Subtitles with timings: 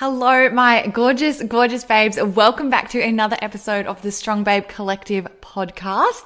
[0.00, 2.18] Hello, my gorgeous, gorgeous babes.
[2.18, 6.24] Welcome back to another episode of the Strong Babe Collective podcast.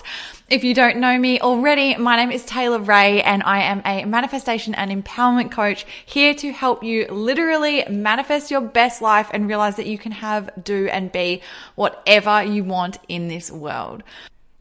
[0.48, 4.04] If you don't know me already, my name is Taylor Ray and I am a
[4.04, 9.74] manifestation and empowerment coach here to help you literally manifest your best life and realize
[9.74, 11.42] that you can have, do, and be
[11.74, 14.04] whatever you want in this world.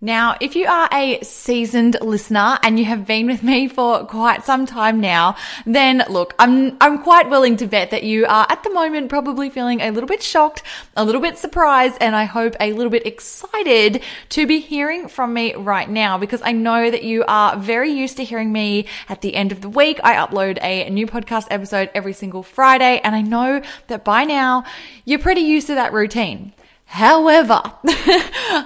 [0.04, 4.44] Now, if you are a seasoned listener and you have been with me for quite
[4.44, 8.64] some time now, then look, I'm, I'm quite willing to bet that you are at
[8.64, 10.62] the moment probably feeling a little bit shocked,
[10.98, 15.34] a little bit surprised, and I hope a little bit excited to be hearing from
[15.34, 19.22] me right now because I know that you are very used to hearing me at
[19.22, 20.02] the end of the week.
[20.04, 24.66] I upload a new podcast episode every single Friday, and I know that by now
[25.06, 26.52] you're pretty used to that routine.
[26.94, 27.60] However,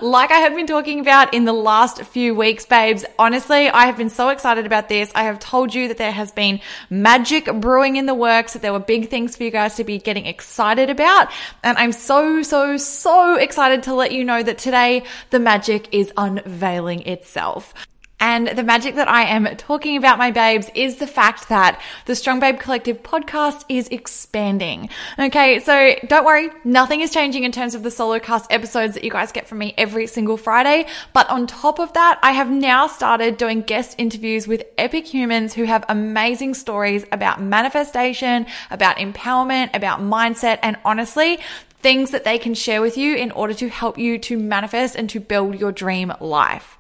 [0.02, 3.96] like I have been talking about in the last few weeks, babes, honestly, I have
[3.96, 5.10] been so excited about this.
[5.16, 8.74] I have told you that there has been magic brewing in the works, that there
[8.74, 11.32] were big things for you guys to be getting excited about.
[11.64, 16.12] And I'm so, so, so excited to let you know that today the magic is
[16.18, 17.74] unveiling itself.
[18.20, 22.16] And the magic that I am talking about, my babes, is the fact that the
[22.16, 24.90] Strong Babe Collective podcast is expanding.
[25.20, 29.04] Okay, so don't worry, nothing is changing in terms of the solo cast episodes that
[29.04, 30.88] you guys get from me every single Friday.
[31.14, 35.54] But on top of that, I have now started doing guest interviews with epic humans
[35.54, 41.40] who have amazing stories about manifestation, about empowerment, about mindset, and honestly,
[41.82, 45.08] things that they can share with you in order to help you to manifest and
[45.12, 46.77] to build your dream life.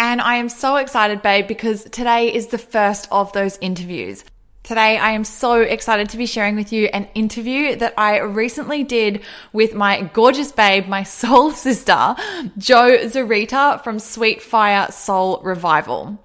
[0.00, 4.24] And I am so excited, babe, because today is the first of those interviews.
[4.62, 8.84] Today, I am so excited to be sharing with you an interview that I recently
[8.84, 9.22] did
[9.52, 12.14] with my gorgeous babe, my soul sister,
[12.58, 16.22] Joe Zurita from Sweet Fire Soul Revival.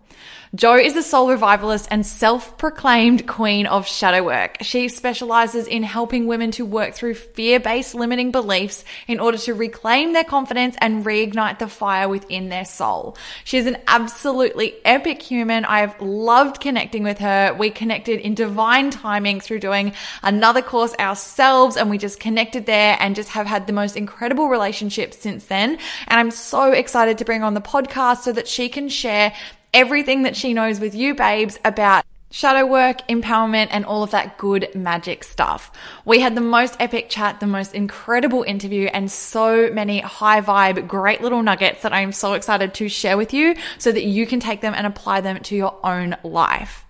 [0.56, 4.58] Jo is a soul revivalist and self-proclaimed queen of shadow work.
[4.62, 10.14] She specializes in helping women to work through fear-based limiting beliefs in order to reclaim
[10.14, 13.18] their confidence and reignite the fire within their soul.
[13.46, 15.66] She's an absolutely epic human.
[15.66, 17.56] I've loved connecting with her.
[17.58, 22.96] We connected in divine timing through doing another course ourselves and we just connected there
[23.00, 25.80] and just have had the most incredible relationship since then.
[26.08, 29.34] And I'm so excited to bring on the podcast so that she can share
[29.73, 34.39] everything that she knows with you, babes, about shadow work, empowerment, and all of that
[34.39, 35.72] good magic stuff.
[36.03, 40.88] We had the most epic chat, the most incredible interview, and so many high vibe,
[40.88, 44.25] great little nuggets that I am so excited to share with you so that you
[44.25, 46.84] can take them and apply them to your own life.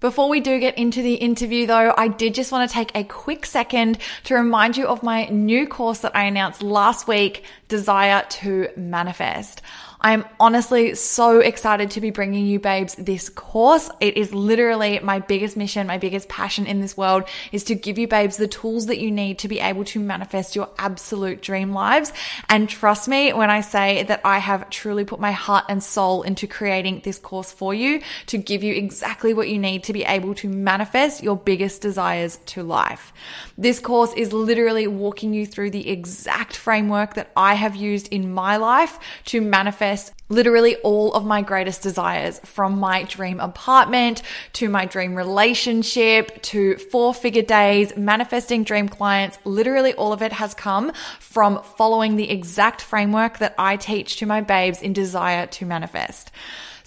[0.00, 3.04] Before we do get into the interview though, I did just want to take a
[3.04, 8.24] quick second to remind you of my new course that I announced last week, Desire
[8.28, 9.62] to Manifest.
[10.04, 13.88] I'm honestly so excited to be bringing you babes this course.
[14.00, 17.22] It is literally my biggest mission, my biggest passion in this world
[17.52, 20.56] is to give you babes the tools that you need to be able to manifest
[20.56, 22.12] your absolute dream lives.
[22.48, 26.22] And trust me when I say that I have truly put my heart and soul
[26.22, 30.02] into creating this course for you to give you exactly what you need to be
[30.02, 33.12] able to manifest your biggest desires to life.
[33.56, 38.32] This course is literally walking you through the exact framework that I have used in
[38.32, 44.22] my life to manifest manifest literally all of my greatest desires from my dream apartment
[44.54, 49.38] to my dream relationship to four figure days, manifesting dream clients.
[49.44, 54.26] Literally all of it has come from following the exact framework that I teach to
[54.26, 56.30] my babes in desire to manifest.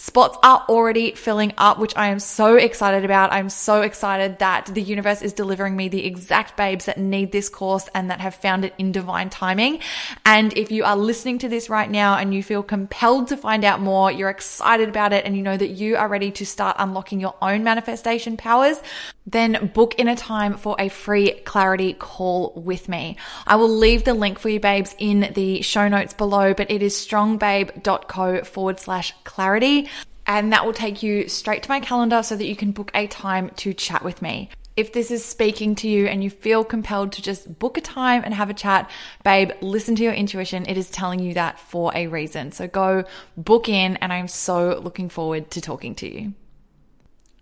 [0.05, 3.33] Spots are already filling up, which I am so excited about.
[3.33, 7.49] I'm so excited that the universe is delivering me the exact babes that need this
[7.49, 9.79] course and that have found it in divine timing.
[10.23, 13.65] And if you are listening to this right now and you feel compelled to find
[13.65, 16.75] out more, you're excited about it, and you know that you are ready to start
[16.77, 18.79] unlocking your own manifestation powers,
[19.25, 23.17] then book in a time for a free clarity call with me.
[23.47, 26.83] I will leave the link for you, babes, in the show notes below, but it
[26.83, 29.89] is strongbabe.co forward slash clarity.
[30.27, 33.07] And that will take you straight to my calendar so that you can book a
[33.07, 34.49] time to chat with me.
[34.75, 38.23] If this is speaking to you and you feel compelled to just book a time
[38.25, 38.89] and have a chat,
[39.23, 40.65] babe, listen to your intuition.
[40.67, 42.51] It is telling you that for a reason.
[42.51, 43.05] So go
[43.37, 46.33] book in, and I'm so looking forward to talking to you.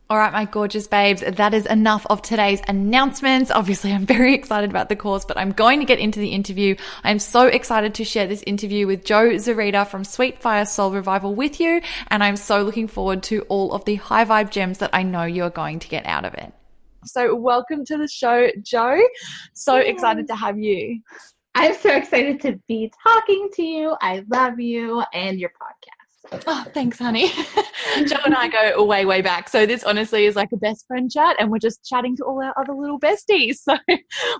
[0.09, 3.49] All right, my gorgeous babes, that is enough of today's announcements.
[3.49, 6.75] Obviously, I'm very excited about the course, but I'm going to get into the interview.
[7.05, 11.33] I'm so excited to share this interview with Joe Zurita from Sweet Fire Soul Revival
[11.33, 14.89] with you, and I'm so looking forward to all of the high vibe gems that
[14.91, 16.51] I know you're going to get out of it.
[17.05, 18.99] So, welcome to the show, Joe.
[19.53, 20.99] So excited to have you.
[21.55, 23.95] I'm so excited to be talking to you.
[24.01, 25.92] I love you and your podcast.
[26.47, 27.29] Oh, thanks, honey.
[28.05, 29.49] Joe and I go way, way back.
[29.49, 32.41] So this honestly is like a best friend chat, and we're just chatting to all
[32.41, 33.57] our other little besties.
[33.63, 33.77] So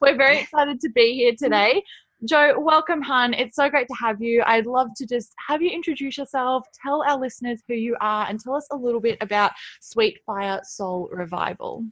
[0.01, 1.83] we're very excited to be here today.
[2.27, 3.33] Joe, welcome, hun.
[3.33, 4.43] It's so great to have you.
[4.45, 8.39] I'd love to just have you introduce yourself, tell our listeners who you are, and
[8.39, 9.51] tell us a little bit about
[9.81, 11.85] Sweet Fire Soul Revival.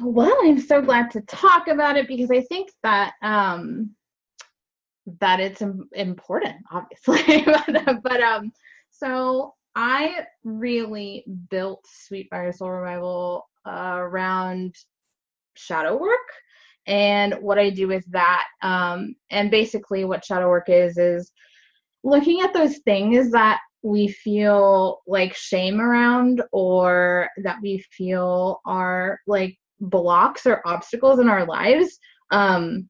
[0.00, 3.94] Well, I'm so glad to talk about it because I think that um,
[5.20, 7.42] that it's important, obviously.
[7.44, 8.52] but, but um,
[8.98, 14.74] so I really built Sweet Fire Soul Revival uh, around
[15.56, 16.18] shadow work
[16.86, 18.44] and what I do with that.
[18.62, 21.32] Um, and basically, what shadow work is is
[22.02, 29.18] looking at those things that we feel like shame around or that we feel are
[29.26, 31.98] like blocks or obstacles in our lives,
[32.30, 32.88] um,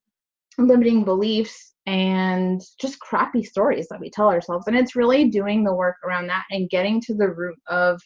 [0.59, 4.66] limiting beliefs, and just crappy stories that we tell ourselves.
[4.66, 8.00] And it's really doing the work around that and getting to the root of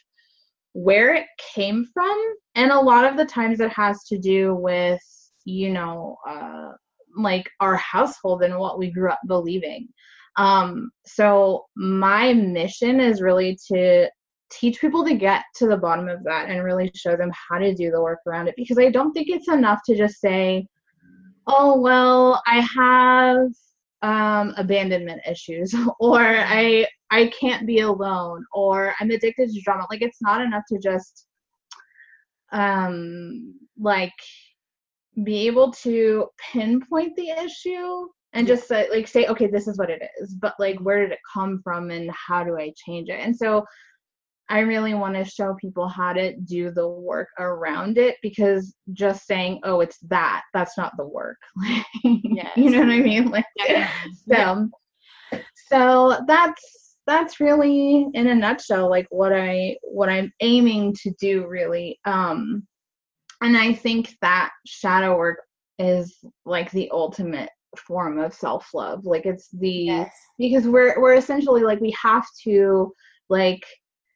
[0.73, 2.35] where it came from.
[2.55, 5.01] And a lot of the times it has to do with,
[5.45, 6.71] you know, uh,
[7.17, 9.89] like our household and what we grew up believing.
[10.37, 14.09] Um, so my mission is really to
[14.51, 17.75] teach people to get to the bottom of that and really show them how to
[17.75, 20.67] do the work around it because I don't think it's enough to just say,
[21.47, 23.49] oh, well, I have
[24.03, 29.87] um, abandonment issues or I I can't be alone or I'm addicted to drama.
[29.91, 31.27] Like it's not enough to just
[32.53, 34.13] um like
[35.25, 39.91] be able to pinpoint the issue and just say, like say okay this is what
[39.91, 43.21] it is but like where did it come from and how do i change it
[43.21, 43.65] and so
[44.51, 49.27] I really want to show people how to do the work around it because just
[49.27, 51.37] saying, oh, it's that, that's not the work.
[52.05, 52.57] yes.
[52.57, 53.31] You know what I mean?
[53.31, 53.91] Like, yeah.
[54.27, 54.71] so,
[55.71, 61.47] so that's, that's really in a nutshell, like what I, what I'm aiming to do
[61.47, 61.99] really.
[62.07, 62.67] Um,
[63.43, 65.41] and I think that shadow work
[65.79, 69.05] is like the ultimate form of self-love.
[69.05, 70.15] Like it's the, yes.
[70.39, 72.93] because we're, we're essentially like, we have to
[73.29, 73.63] like,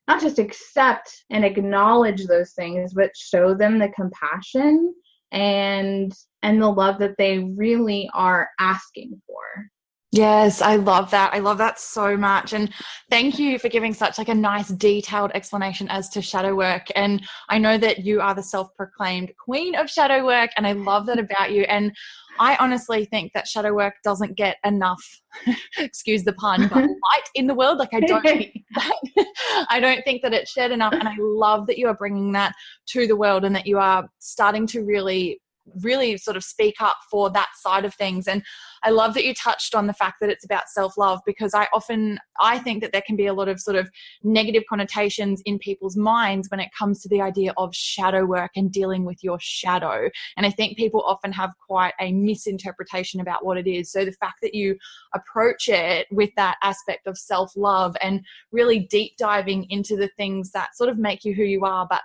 [0.08, 4.94] not just accept and acknowledge those things but show them the compassion
[5.32, 6.12] and
[6.43, 9.70] and the love that they really are asking for
[10.15, 11.32] Yes, I love that.
[11.32, 12.53] I love that so much.
[12.53, 12.70] And
[13.08, 16.86] thank you for giving such like a nice detailed explanation as to shadow work.
[16.94, 21.06] And I know that you are the self-proclaimed queen of shadow work and I love
[21.06, 21.62] that about you.
[21.62, 21.96] And
[22.39, 25.20] I honestly think that shadow work doesn't get enough,
[25.79, 27.79] excuse the pun, but light in the world.
[27.79, 30.94] Like I don't think that, I don't think that it's shared enough.
[30.94, 32.55] And I love that you are bringing that
[32.86, 35.41] to the world and that you are starting to really
[35.82, 38.28] really sort of speak up for that side of things.
[38.28, 38.42] And
[38.84, 42.19] i love that you touched on the fact that it's about self-love because i often
[42.40, 43.90] i think that there can be a lot of sort of
[44.22, 48.72] negative connotations in people's minds when it comes to the idea of shadow work and
[48.72, 50.08] dealing with your shadow.
[50.36, 53.90] And i think people often have quite a misinterpretation about what it is.
[53.90, 54.76] So the fact that you
[55.14, 60.76] approach it with that aspect of self-love and really deep diving into the things that
[60.76, 62.02] sort of make you who you are but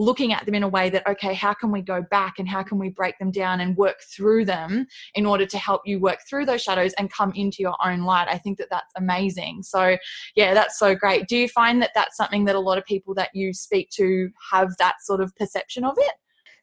[0.00, 2.62] looking at them in a way that okay how can we go back and how
[2.62, 6.18] can we break them down and work through them in order to help you work
[6.28, 8.26] through those shadows and come into your own light?
[8.28, 9.62] I think that that's amazing.
[9.62, 9.98] So
[10.34, 11.28] yeah that's so great.
[11.28, 14.30] Do you find that that's something that a lot of people that you speak to
[14.50, 16.14] have that sort of perception of it?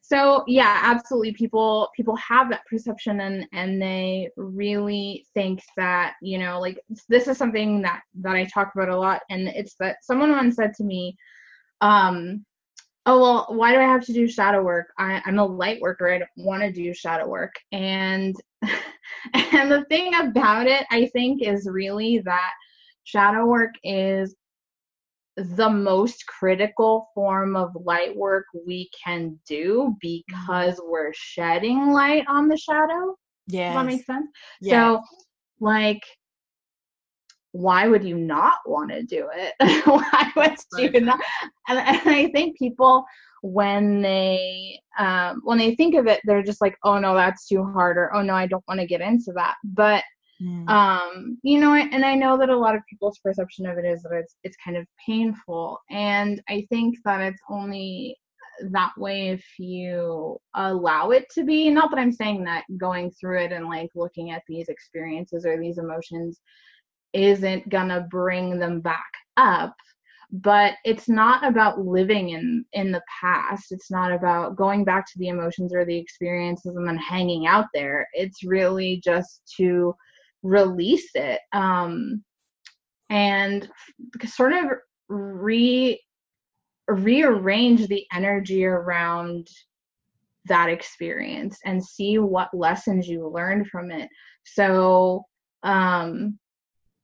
[0.02, 1.32] So yeah absolutely.
[1.34, 7.28] People people have that perception and and they really think that you know like this
[7.28, 9.20] is something that that i talk about a lot.
[9.30, 11.16] And it's that someone once said to me
[11.80, 12.44] um
[13.06, 16.12] oh well why do i have to do shadow work I, i'm a light worker
[16.12, 18.34] i don't want to do shadow work and
[19.34, 22.52] and the thing about it i think is really that
[23.04, 24.34] shadow work is
[25.38, 30.90] the most critical form of light work we can do because mm-hmm.
[30.90, 33.14] we're shedding light on the shadow.
[33.46, 33.72] Yeah.
[33.74, 34.26] That make sense?
[34.60, 34.96] Yeah.
[34.96, 35.02] So,
[35.60, 36.02] like,
[37.52, 39.54] why would you not want to do it?
[39.86, 41.20] why would you not?
[41.68, 43.04] And, and, I think people,
[43.42, 47.64] when they um, when they think of it, they're just like, oh no, that's too
[47.64, 49.54] hard, or oh no, I don't want to get into that.
[49.64, 50.04] But
[50.40, 50.68] Mm.
[50.68, 54.02] Um, you know, and I know that a lot of people's perception of it is
[54.02, 58.16] that it's it's kind of painful, and I think that it's only
[58.70, 61.70] that way if you allow it to be.
[61.70, 65.58] Not that I'm saying that going through it and like looking at these experiences or
[65.58, 66.40] these emotions
[67.12, 69.74] isn't gonna bring them back up
[70.30, 73.72] but it's not about living in in the past.
[73.72, 77.66] It's not about going back to the emotions or the experiences and then hanging out
[77.72, 78.06] there.
[78.12, 79.94] It's really just to
[80.42, 82.22] release it um,
[83.08, 83.68] and
[84.26, 84.64] sort of
[85.08, 86.00] re
[86.88, 89.46] rearrange the energy around
[90.46, 94.08] that experience and see what lessons you learned from it.
[94.44, 95.24] So
[95.64, 96.38] um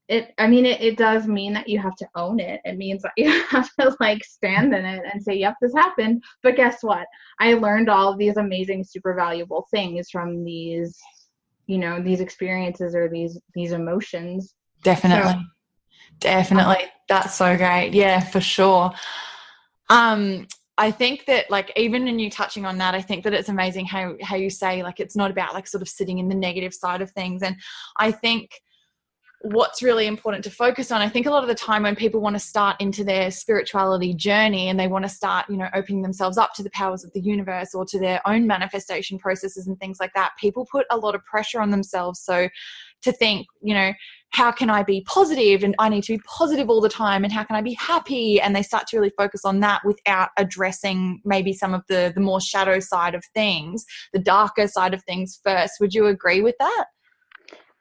[0.07, 2.61] it i mean it, it does mean that you have to own it.
[2.63, 6.23] It means that you have to like stand in it and say yep this happened.
[6.43, 7.07] But guess what?
[7.39, 10.97] I learned all of these amazing super valuable things from these
[11.67, 14.53] you know these experiences or these these emotions.
[14.83, 15.33] Definitely.
[15.33, 15.39] So,
[16.19, 16.83] definitely.
[16.83, 17.93] Um, that's so great.
[17.93, 18.91] Yeah for sure.
[19.89, 20.47] Um
[20.77, 23.85] I think that like even in you touching on that, I think that it's amazing
[23.85, 26.73] how how you say like it's not about like sort of sitting in the negative
[26.73, 27.41] side of things.
[27.41, 27.55] And
[27.97, 28.51] I think
[29.45, 31.01] what's really important to focus on.
[31.01, 34.11] I think a lot of the time when people want to start into their spirituality
[34.15, 37.13] journey and they want to start, you know, opening themselves up to the powers of
[37.13, 40.97] the universe or to their own manifestation processes and things like that, people put a
[40.97, 42.19] lot of pressure on themselves.
[42.21, 42.49] So
[43.03, 43.93] to think, you know,
[44.29, 47.31] how can I be positive and I need to be positive all the time and
[47.31, 48.41] how can I be happy?
[48.41, 52.21] And they start to really focus on that without addressing maybe some of the the
[52.21, 55.73] more shadow side of things, the darker side of things first.
[55.79, 56.85] Would you agree with that?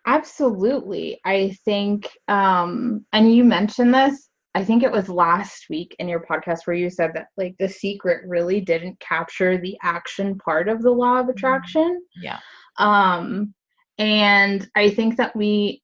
[0.07, 1.21] Absolutely.
[1.25, 6.25] I think, um, and you mentioned this, I think it was last week in your
[6.31, 10.83] podcast where you said that like the secret really didn't capture the action part of
[10.83, 12.03] the law of attraction.
[12.23, 12.39] Yeah.
[12.79, 13.55] Um,
[13.99, 15.83] and I think that we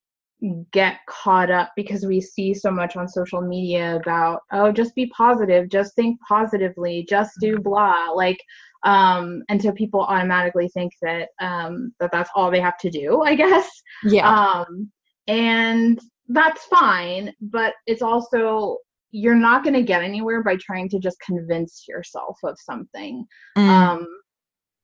[0.72, 5.06] get caught up because we see so much on social media about, oh, just be
[5.06, 7.62] positive, just think positively, just do mm-hmm.
[7.62, 8.06] blah.
[8.14, 8.38] Like,
[8.82, 13.22] um, and so people automatically think that um, that that's all they have to do,
[13.22, 13.68] I guess.
[14.04, 14.28] Yeah.
[14.28, 14.90] Um,
[15.26, 18.78] and that's fine, but it's also
[19.12, 23.26] you're not going to get anywhere by trying to just convince yourself of something.
[23.58, 23.68] Mm.
[23.68, 24.06] Um,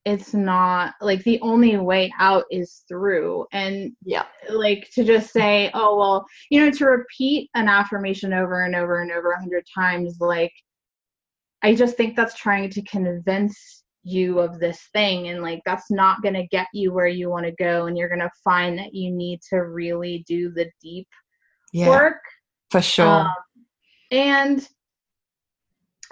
[0.06, 5.68] it's not like the only way out is through and yeah like to just say
[5.74, 9.64] oh well you know to repeat an affirmation over and over and over a hundred
[9.74, 10.52] times like
[11.62, 16.22] i just think that's trying to convince you of this thing and like that's not
[16.22, 18.94] going to get you where you want to go and you're going to find that
[18.94, 21.08] you need to really do the deep
[21.72, 22.20] yeah, work.
[22.70, 23.06] for sure.
[23.06, 23.34] Um,
[24.12, 24.68] and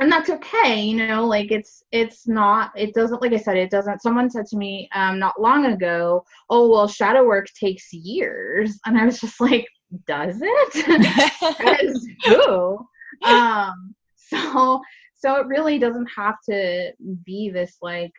[0.00, 3.70] and that's okay you know like it's it's not it doesn't like i said it
[3.70, 8.80] doesn't someone said to me um not long ago oh well shadow work takes years.
[8.86, 9.68] And i was just like
[10.06, 11.96] does it?
[12.26, 12.78] Who?
[13.22, 14.82] Um so
[15.24, 16.92] so it really doesn't have to
[17.24, 18.12] be this like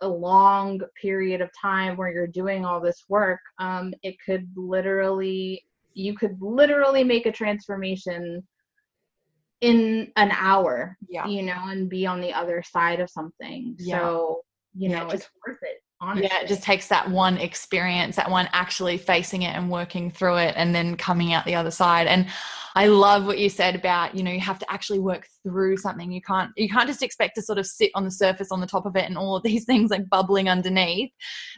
[0.00, 5.62] a long period of time where you're doing all this work um, it could literally
[5.92, 8.42] you could literally make a transformation
[9.60, 13.98] in an hour yeah you know and be on the other side of something yeah.
[13.98, 14.40] so
[14.74, 16.28] you know it's worth it honestly.
[16.30, 20.36] yeah it just takes that one experience that one actually facing it and working through
[20.36, 22.26] it and then coming out the other side and
[22.76, 26.12] I love what you said about, you know, you have to actually work through something.
[26.12, 28.66] You can't you can't just expect to sort of sit on the surface on the
[28.66, 31.10] top of it and all of these things like bubbling underneath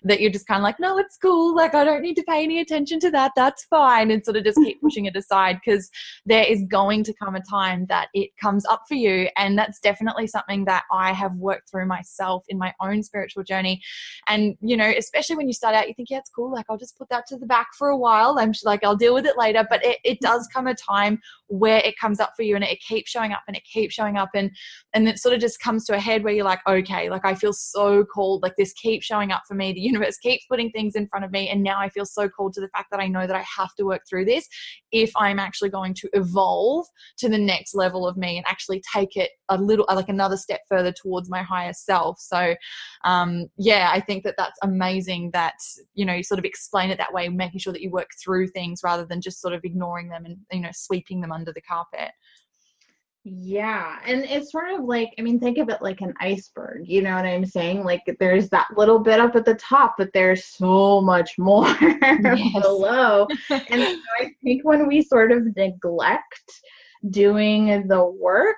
[0.04, 1.56] that you're just kind of like, no, it's cool.
[1.56, 3.32] Like I don't need to pay any attention to that.
[3.34, 4.12] That's fine.
[4.12, 5.90] And sort of just keep pushing it aside because
[6.24, 9.28] there is going to come a time that it comes up for you.
[9.36, 13.82] And that's definitely something that I have worked through myself in my own spiritual journey.
[14.28, 16.52] And, you know, especially when you start out, you think, yeah, it's cool.
[16.52, 18.38] Like I'll just put that to the back for a while.
[18.38, 19.66] I'm like, I'll deal with it later.
[19.68, 22.64] But it, it does come a time time where it comes up for you and
[22.64, 24.50] it keeps showing up and it keeps showing up and
[24.94, 27.34] and it sort of just comes to a head where you're like okay like i
[27.34, 30.94] feel so called like this keeps showing up for me the universe keeps putting things
[30.94, 33.06] in front of me and now i feel so called to the fact that i
[33.06, 34.46] know that i have to work through this
[34.92, 36.86] if i'm actually going to evolve
[37.16, 40.60] to the next level of me and actually take it a little like another step
[40.68, 42.18] further towards my higher self.
[42.18, 42.54] So
[43.04, 45.54] um yeah i think that that's amazing that
[45.94, 48.46] you know you sort of explain it that way making sure that you work through
[48.48, 51.60] things rather than just sort of ignoring them and you know sweeping them under the
[51.60, 52.10] carpet
[53.30, 56.88] yeah, and it's sort of like I mean, think of it like an iceberg.
[56.88, 57.84] You know what I'm saying?
[57.84, 61.66] Like there's that little bit up at the top, but there's so much more
[62.22, 63.26] below.
[63.50, 66.52] and so I think when we sort of neglect
[67.10, 68.56] doing the work,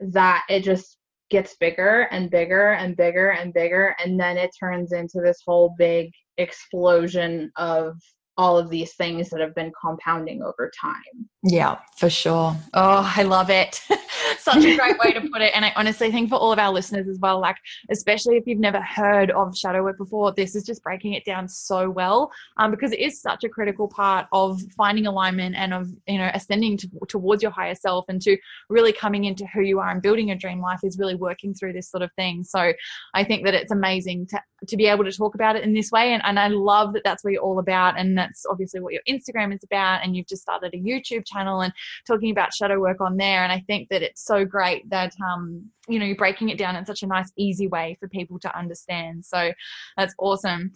[0.00, 0.98] that it just
[1.30, 5.74] gets bigger and bigger and bigger and bigger, and then it turns into this whole
[5.78, 7.96] big explosion of
[8.38, 11.28] all of these things that have been compounding over time.
[11.42, 12.56] Yeah, for sure.
[12.74, 13.82] Oh, I love it.
[14.38, 15.52] Such a great way to put it.
[15.54, 17.56] And I honestly think for all of our listeners as well, like,
[17.90, 21.48] especially if you've never heard of shadow work before, this is just breaking it down
[21.48, 25.88] so well um, because it is such a critical part of finding alignment and of,
[26.06, 28.36] you know, ascending to, towards your higher self and to
[28.68, 31.72] really coming into who you are and building your dream life is really working through
[31.72, 32.42] this sort of thing.
[32.42, 32.72] So
[33.14, 35.90] I think that it's amazing to, to be able to talk about it in this
[35.90, 36.12] way.
[36.12, 37.98] And, and I love that that's what you're all about.
[37.98, 40.02] And that's obviously what your Instagram is about.
[40.02, 41.72] And you've just started a YouTube channel and
[42.06, 43.42] talking about shadow work on there.
[43.42, 46.74] And I think that it's so great that, um, you know, you're breaking it down
[46.74, 49.26] in such a nice, easy way for people to understand.
[49.26, 49.52] So
[49.98, 50.72] that's awesome.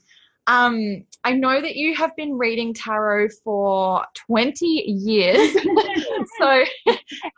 [0.47, 5.53] Um, I know that you have been reading tarot for 20 years.
[6.39, 6.65] so,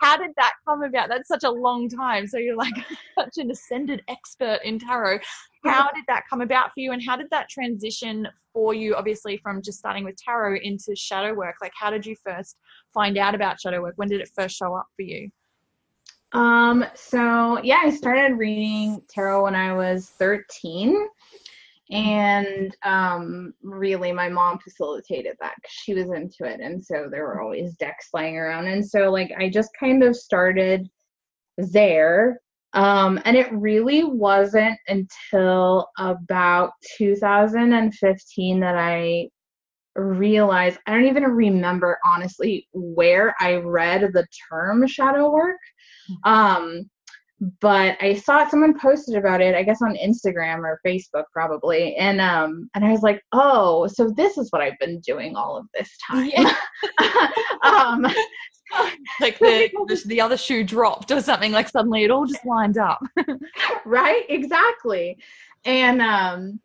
[0.00, 1.08] how did that come about?
[1.08, 2.26] That's such a long time.
[2.26, 2.74] So, you're like
[3.18, 5.18] such an ascended expert in tarot.
[5.64, 6.92] How did that come about for you?
[6.92, 11.34] And how did that transition for you, obviously, from just starting with tarot into shadow
[11.34, 11.56] work?
[11.60, 12.56] Like, how did you first
[12.94, 13.94] find out about shadow work?
[13.96, 15.30] When did it first show up for you?
[16.32, 21.06] Um, so yeah, I started reading tarot when I was 13
[21.90, 26.60] and um, really my mom facilitated that because she was into it.
[26.60, 28.66] And so there were always decks lying around.
[28.66, 30.88] And so like i just kind of started
[31.58, 32.40] there.
[32.72, 39.28] Um, and it really wasn't until about 2015 that i
[39.96, 45.58] realized i don't even remember honestly where i read the term shadow work
[46.10, 46.30] mm-hmm.
[46.30, 46.90] um,
[47.60, 51.96] but I saw someone posted about it, I guess on Instagram or Facebook probably.
[51.96, 55.56] And um and I was like, "Oh, so this is what I've been doing all
[55.56, 56.54] of this time." Yeah.
[57.64, 58.06] um
[59.20, 62.78] like the, the, the other shoe dropped or something like suddenly it all just lined
[62.78, 63.02] up.
[63.84, 64.24] right?
[64.28, 65.18] Exactly.
[65.64, 66.60] And um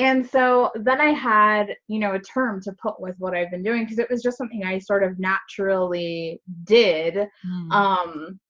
[0.00, 3.62] and so then I had, you know, a term to put with what I've been
[3.62, 7.28] doing because it was just something I sort of naturally did.
[7.46, 7.72] Mm.
[7.72, 8.40] Um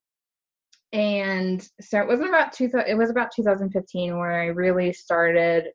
[0.93, 5.69] and so it wasn't about two it was about 2015 where i really started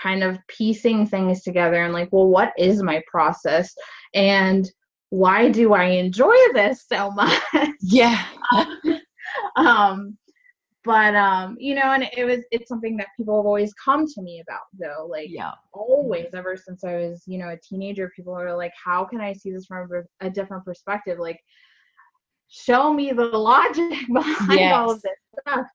[0.00, 3.74] kind of piecing things together and like well what is my process
[4.14, 4.70] and
[5.10, 7.42] why do i enjoy this so much
[7.82, 8.24] yeah
[9.56, 10.16] um
[10.88, 14.22] but um you know and it was it's something that people have always come to
[14.22, 15.52] me about though like yeah.
[15.72, 19.32] always ever since i was you know a teenager people are like how can i
[19.32, 19.88] see this from
[20.20, 21.18] a different perspective?
[21.18, 21.40] Like
[22.48, 24.74] show me the logic behind yes.
[24.74, 25.66] all of this stuff.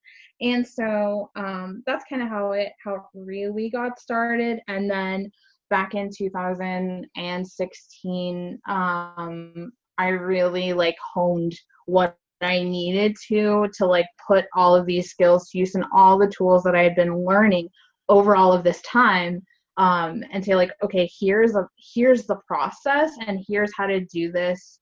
[0.42, 4.60] And so um, that's kind of how it how it really got started.
[4.68, 5.32] And then
[5.70, 11.56] back in 2016 um, i really like honed
[11.88, 12.16] what
[12.46, 16.28] i needed to to like put all of these skills to use and all the
[16.28, 17.68] tools that i had been learning
[18.10, 19.42] over all of this time
[19.78, 24.32] um, and say like okay here's a here's the process and here's how to do
[24.32, 24.80] this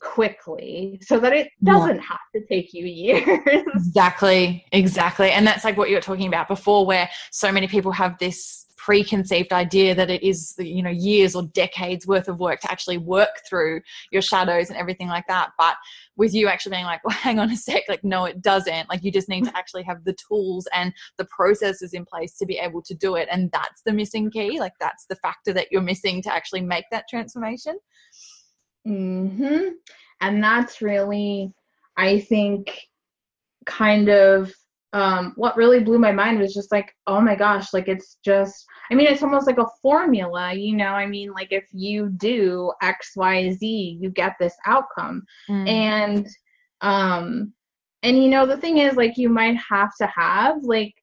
[0.00, 2.02] quickly so that it doesn't yeah.
[2.02, 3.26] have to take you years.
[3.74, 5.30] exactly, exactly.
[5.30, 8.66] And that's like what you were talking about before, where so many people have this
[8.88, 12.96] preconceived idea that it is you know years or decades worth of work to actually
[12.96, 15.50] work through your shadows and everything like that.
[15.58, 15.76] But
[16.16, 18.88] with you actually being like well hang on a sec like no it doesn't.
[18.88, 22.46] Like you just need to actually have the tools and the processes in place to
[22.46, 23.28] be able to do it.
[23.30, 24.58] And that's the missing key.
[24.58, 27.78] Like that's the factor that you're missing to actually make that transformation.
[28.86, 29.72] Mhm.
[30.22, 31.52] And that's really
[31.98, 32.80] I think
[33.66, 34.54] kind of
[34.92, 38.64] um, what really blew my mind was just like, oh my gosh, like it's just,
[38.90, 40.92] I mean, it's almost like a formula, you know?
[40.92, 45.24] I mean, like if you do X, Y, Z, you get this outcome.
[45.48, 45.68] Mm.
[45.68, 46.28] And,
[46.80, 47.52] um,
[48.02, 50.94] and you know, the thing is, like, you might have to have like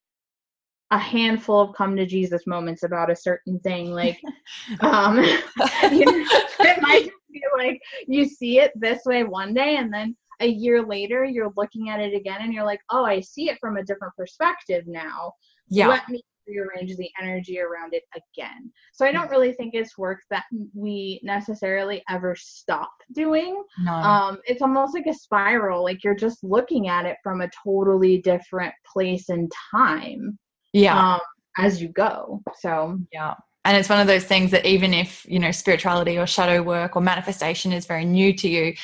[0.91, 3.91] a handful of come to Jesus moments about a certain thing.
[3.91, 4.19] Like,
[4.80, 5.17] um,
[5.91, 6.26] you know,
[6.60, 10.86] it might be like you see it this way one day and then a year
[10.86, 13.84] later you're looking at it again and you're like, oh, I see it from a
[13.84, 15.34] different perspective now.
[15.69, 15.88] Yeah.
[15.88, 18.71] Let me rearrange the energy around it again.
[18.93, 23.63] So I don't really think it's work that we necessarily ever stop doing.
[23.80, 23.93] No.
[23.93, 25.84] Um, it's almost like a spiral.
[25.84, 30.38] Like you're just looking at it from a totally different place and time.
[30.74, 31.15] yeah.
[31.15, 31.21] Um,
[31.58, 32.43] as you go.
[32.60, 33.36] So Yeah.
[33.63, 36.95] And it's one of those things that even if, you know, spirituality or shadow work
[36.95, 38.76] or manifestation is very new to you,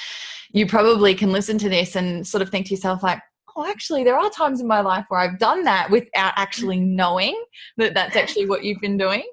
[0.54, 3.22] you probably can listen to this and sort of think to yourself, like,
[3.56, 7.42] oh, actually, there are times in my life where I've done that without actually knowing
[7.78, 9.24] that that's actually what you've been doing.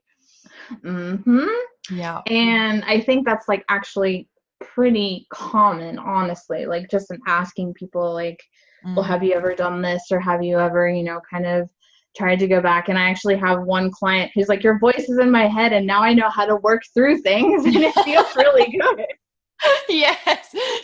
[0.83, 1.47] hmm
[1.91, 2.23] Yeah.
[2.27, 4.29] And I think that's like actually
[4.61, 6.67] pretty common, honestly.
[6.67, 8.43] Like just in asking people, like,
[8.85, 11.69] well, have you ever done this or have you ever, you know, kind of
[12.17, 12.89] tried to go back?
[12.89, 15.87] And I actually have one client who's like, your voice is in my head and
[15.87, 19.07] now I know how to work through things and it feels really good.
[19.89, 20.38] yes,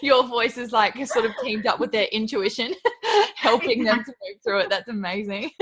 [0.04, 2.74] your voice is like sort of teamed up with their intuition,
[3.36, 4.70] helping them to move through it.
[4.70, 5.50] That's amazing.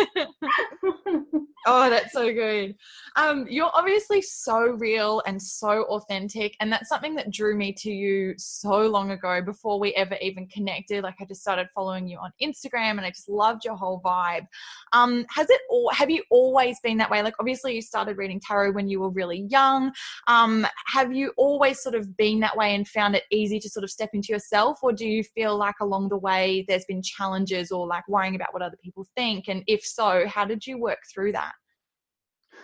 [1.66, 2.75] oh, that's so good.
[3.16, 7.90] Um, you're obviously so real and so authentic, and that's something that drew me to
[7.90, 11.03] you so long ago before we ever even connected.
[11.03, 14.46] Like I just started following you on Instagram, and I just loved your whole vibe.
[14.92, 15.90] Um, has it all?
[15.92, 17.22] Have you always been that way?
[17.22, 19.92] Like obviously you started reading tarot when you were really young.
[20.29, 23.85] Um, have you always sort of been that way and found it easy to sort
[23.85, 27.70] of step into yourself, or do you feel like along the way there's been challenges
[27.70, 29.48] or like worrying about what other people think?
[29.48, 31.51] And if so, how did you work through that?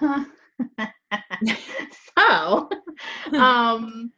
[2.18, 2.68] so,
[3.34, 4.12] um,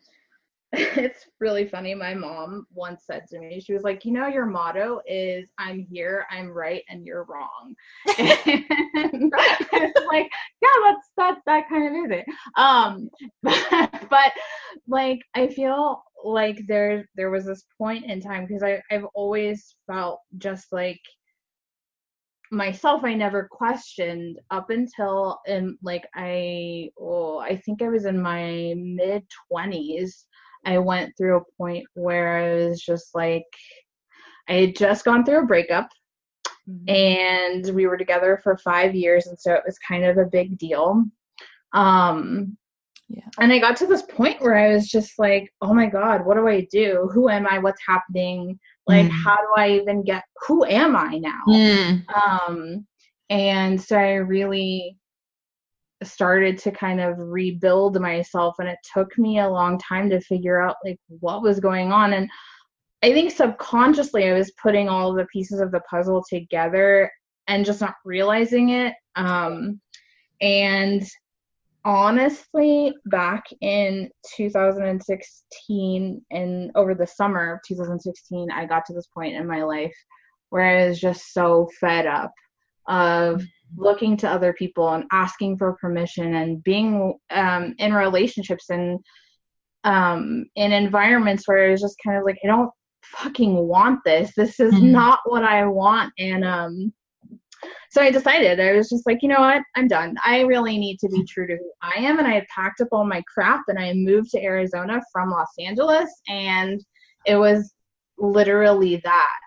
[0.73, 1.95] it's really funny.
[1.95, 5.85] My mom once said to me, she was like, You know, your motto is I'm
[5.91, 7.75] here, I'm right, and you're wrong.
[8.19, 9.33] and
[9.73, 10.31] it's like,
[10.63, 12.25] yeah, that's that that kind of is it.
[12.57, 13.11] Um
[13.43, 14.33] but, but
[14.87, 20.21] like I feel like there there was this point in time because I've always felt
[20.39, 21.01] just like
[22.51, 28.21] myself I never questioned up until in like I oh I think I was in
[28.21, 30.25] my mid 20s
[30.67, 33.45] I went through a point where I was just like
[34.49, 35.89] I had just gone through a breakup
[36.89, 40.59] and we were together for 5 years and so it was kind of a big
[40.59, 41.05] deal.
[41.73, 42.57] Um
[43.09, 43.29] Yeah.
[43.41, 46.35] and I got to this point where I was just like oh my god what
[46.37, 47.09] do I do?
[47.15, 47.59] Who am I?
[47.61, 49.11] What's happening like Mm.
[49.11, 52.05] how do I even get who am I now Mm.
[52.15, 52.87] um
[53.31, 54.97] and so i really
[56.03, 60.61] started to kind of rebuild myself and it took me a long time to figure
[60.61, 62.29] out like what was going on and
[63.03, 67.11] i think subconsciously i was putting all the pieces of the puzzle together
[67.49, 69.81] and just not realizing it um
[70.41, 71.07] and
[71.85, 79.35] honestly back in 2016 and over the summer of 2016 i got to this point
[79.35, 79.95] in my life
[80.51, 82.33] where i was just so fed up
[82.89, 83.43] of
[83.77, 88.99] looking to other people and asking for permission and being um, in relationships and
[89.85, 92.71] um, in environments where it was just kind of like i don't
[93.05, 94.91] fucking want this this is Mhm.
[94.91, 96.93] not what i want and um
[97.91, 100.17] so I decided I was just like, you know what, I'm done.
[100.25, 102.89] I really need to be true to who I am, and I had packed up
[102.93, 106.81] all my crap and I moved to Arizona from Los Angeles, and
[107.27, 107.75] it was
[108.19, 109.39] literally that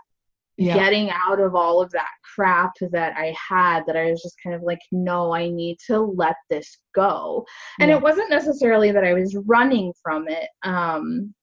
[0.58, 0.76] Yeah.
[0.76, 4.56] getting out of all of that crap that I had that I was just kind
[4.56, 7.46] of like, no, I need to let this go.
[7.80, 7.98] And Yeah.
[7.98, 11.34] it wasn't necessarily that I was running from it, um,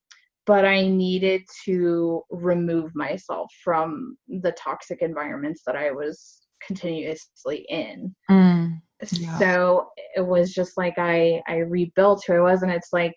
[0.47, 8.15] but I needed to remove myself from the toxic environments that I was continuously in.
[8.31, 8.81] Mm.
[9.13, 9.39] Yeah.
[9.39, 13.15] So it was just like I I rebuilt who I was, and it's like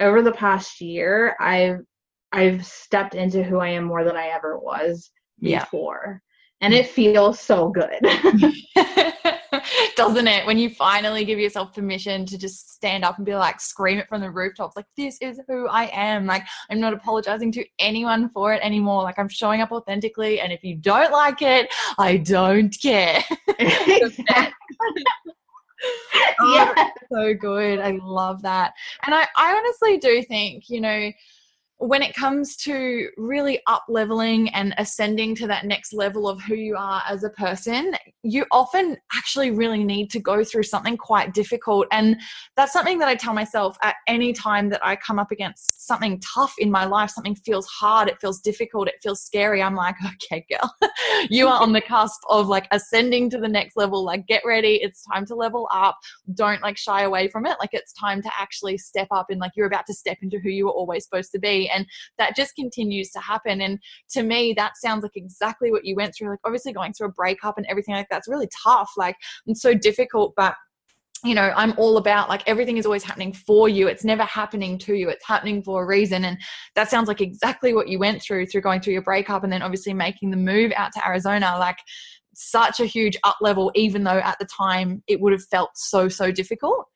[0.00, 1.80] over the past year I've
[2.32, 5.64] I've stepped into who I am more than I ever was Yeah.
[5.64, 6.22] before,
[6.60, 8.00] and it feels so good.
[9.96, 10.46] Doesn't it?
[10.46, 14.08] When you finally give yourself permission to just stand up and be like, scream it
[14.08, 16.26] from the rooftops, like, this is who I am.
[16.26, 19.02] Like, I'm not apologizing to anyone for it anymore.
[19.02, 20.40] Like, I'm showing up authentically.
[20.40, 21.68] And if you don't like it,
[21.98, 23.22] I don't care.
[26.42, 26.88] Oh, yeah.
[27.10, 27.80] so good.
[27.80, 28.72] I love that.
[29.04, 31.10] And I, I honestly do think, you know,
[31.80, 36.54] when it comes to really up leveling and ascending to that next level of who
[36.54, 41.32] you are as a person, you often actually really need to go through something quite
[41.32, 41.86] difficult.
[41.90, 42.20] And
[42.54, 46.20] that's something that I tell myself at any time that I come up against something
[46.20, 49.62] tough in my life, something feels hard, it feels difficult, it feels scary.
[49.62, 50.74] I'm like, okay, girl,
[51.30, 54.04] you are on the cusp of like ascending to the next level.
[54.04, 54.74] Like, get ready.
[54.82, 55.96] It's time to level up.
[56.34, 57.56] Don't like shy away from it.
[57.58, 60.50] Like, it's time to actually step up and like you're about to step into who
[60.50, 61.86] you were always supposed to be and
[62.18, 63.78] that just continues to happen and
[64.10, 67.12] to me that sounds like exactly what you went through like obviously going through a
[67.12, 70.54] breakup and everything like that's really tough like and so difficult but
[71.24, 73.88] you know, I'm all about like everything is always happening for you.
[73.88, 75.08] It's never happening to you.
[75.10, 76.24] It's happening for a reason.
[76.24, 76.38] And
[76.76, 79.62] that sounds like exactly what you went through through going through your breakup and then
[79.62, 81.56] obviously making the move out to Arizona.
[81.58, 81.76] Like
[82.34, 86.08] such a huge up level, even though at the time it would have felt so,
[86.08, 86.86] so difficult.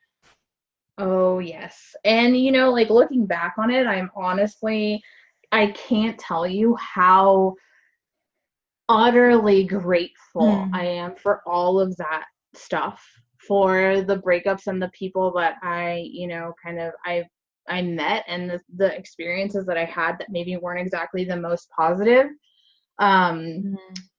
[0.99, 1.95] Oh, yes.
[2.05, 5.03] And, you know, like looking back on it, I'm honestly,
[5.51, 7.55] I can't tell you how
[8.89, 10.71] utterly grateful mm.
[10.73, 13.05] I am for all of that stuff,
[13.47, 17.25] for the breakups and the people that I, you know, kind of, I,
[17.69, 21.69] I met and the, the experiences that I had that maybe weren't exactly the most
[21.77, 22.27] positive.
[22.99, 23.77] Um, mm.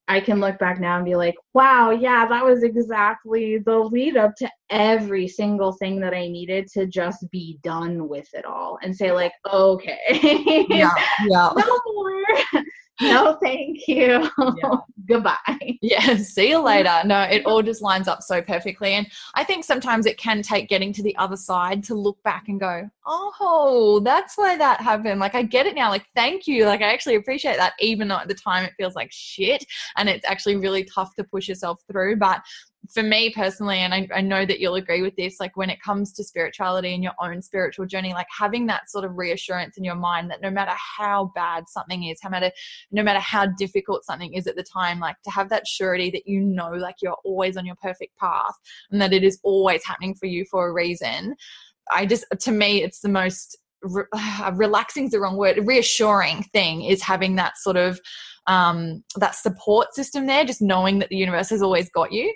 [0.07, 4.17] I can look back now and be like, wow, yeah, that was exactly the lead
[4.17, 8.77] up to every single thing that I needed to just be done with it all
[8.83, 9.97] and say, like, okay.
[10.69, 10.91] Yeah.
[11.27, 11.51] yeah.
[11.55, 12.63] no more
[13.01, 14.29] no thank you.
[14.37, 14.75] Yeah.
[15.07, 15.77] goodbye.
[15.81, 17.01] Yeah see you later.
[17.05, 20.69] No it all just lines up so perfectly and i think sometimes it can take
[20.69, 25.19] getting to the other side to look back and go oh that's why that happened.
[25.19, 26.65] Like i get it now like thank you.
[26.65, 29.65] Like i actually appreciate that even though at the time it feels like shit
[29.97, 32.41] and it's actually really tough to push yourself through but
[32.93, 35.81] for me personally, and I, I, know that you'll agree with this, like when it
[35.81, 39.83] comes to spirituality and your own spiritual journey, like having that sort of reassurance in
[39.83, 42.51] your mind that no matter how bad something is, how matter
[42.91, 46.27] no matter how difficult something is at the time, like to have that surety that
[46.27, 48.55] you know like you're always on your perfect path
[48.91, 51.35] and that it is always happening for you for a reason.
[51.91, 54.05] I just to me it's the most re-
[54.53, 57.99] relaxing is the wrong word reassuring thing is having that sort of
[58.47, 62.31] um, that support system there just knowing that the universe has always got you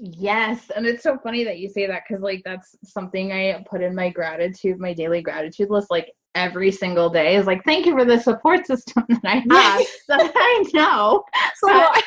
[0.00, 3.82] Yes, and it's so funny that you say that because like that's something I put
[3.82, 7.92] in my gratitude, my daily gratitude list, like every single day is like, thank you
[7.96, 11.24] for the support system that I have that I know.
[11.56, 12.02] So I,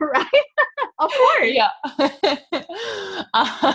[0.00, 0.26] right?
[0.98, 1.52] of course.
[1.52, 1.68] Yeah.
[3.34, 3.74] uh,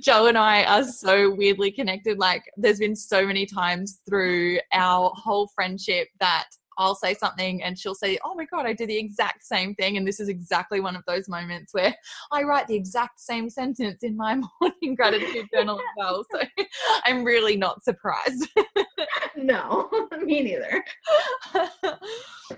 [0.00, 2.18] Joe and I are so weirdly connected.
[2.18, 7.78] Like, there's been so many times through our whole friendship that I'll say something and
[7.78, 9.96] she'll say, Oh my God, I do the exact same thing.
[9.96, 11.94] And this is exactly one of those moments where
[12.30, 16.24] I write the exact same sentence in my morning gratitude journal as well.
[16.32, 16.40] So
[17.04, 18.48] I'm really not surprised.
[19.36, 19.90] no,
[20.22, 20.84] me neither.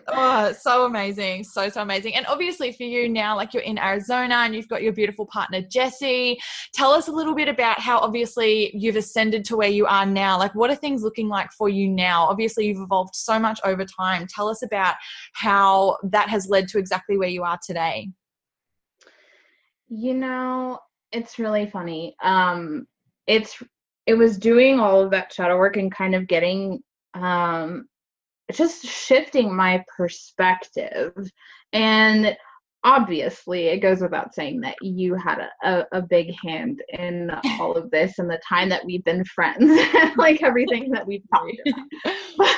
[0.09, 1.45] oh, so amazing.
[1.45, 2.15] So, so amazing.
[2.15, 5.61] And obviously for you now, like you're in Arizona and you've got your beautiful partner,
[5.63, 6.39] Jesse.
[6.73, 10.39] Tell us a little bit about how obviously you've ascended to where you are now.
[10.39, 12.25] Like, what are things looking like for you now?
[12.27, 14.04] Obviously, you've evolved so much over time.
[14.29, 14.95] Tell us about
[15.35, 18.11] how that has led to exactly where you are today.
[19.89, 20.79] You know,
[21.13, 22.17] it's really funny.
[22.23, 22.87] Um,
[23.27, 23.63] it's
[24.07, 26.81] it was doing all of that shadow work and kind of getting
[27.15, 27.87] um
[28.53, 31.13] just shifting my perspective
[31.73, 32.37] and
[32.85, 37.73] obviously it goes without saying that you had a, a, a, big hand in all
[37.73, 39.73] of this and the time that we've been friends
[40.19, 41.87] like everything that we've talked about
[42.37, 42.57] but,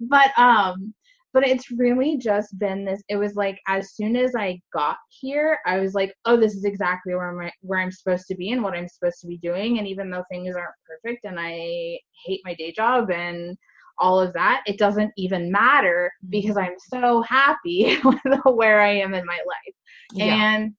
[0.00, 0.94] but um
[1.34, 5.58] but it's really just been this it was like as soon as i got here
[5.66, 8.62] i was like oh this is exactly where i'm where i'm supposed to be and
[8.62, 12.40] what i'm supposed to be doing and even though things aren't perfect and i hate
[12.44, 13.56] my day job and
[13.98, 16.30] all of that, it doesn't even matter mm-hmm.
[16.30, 19.74] because I'm so happy with where I am in my life.
[20.12, 20.54] Yeah.
[20.54, 20.74] And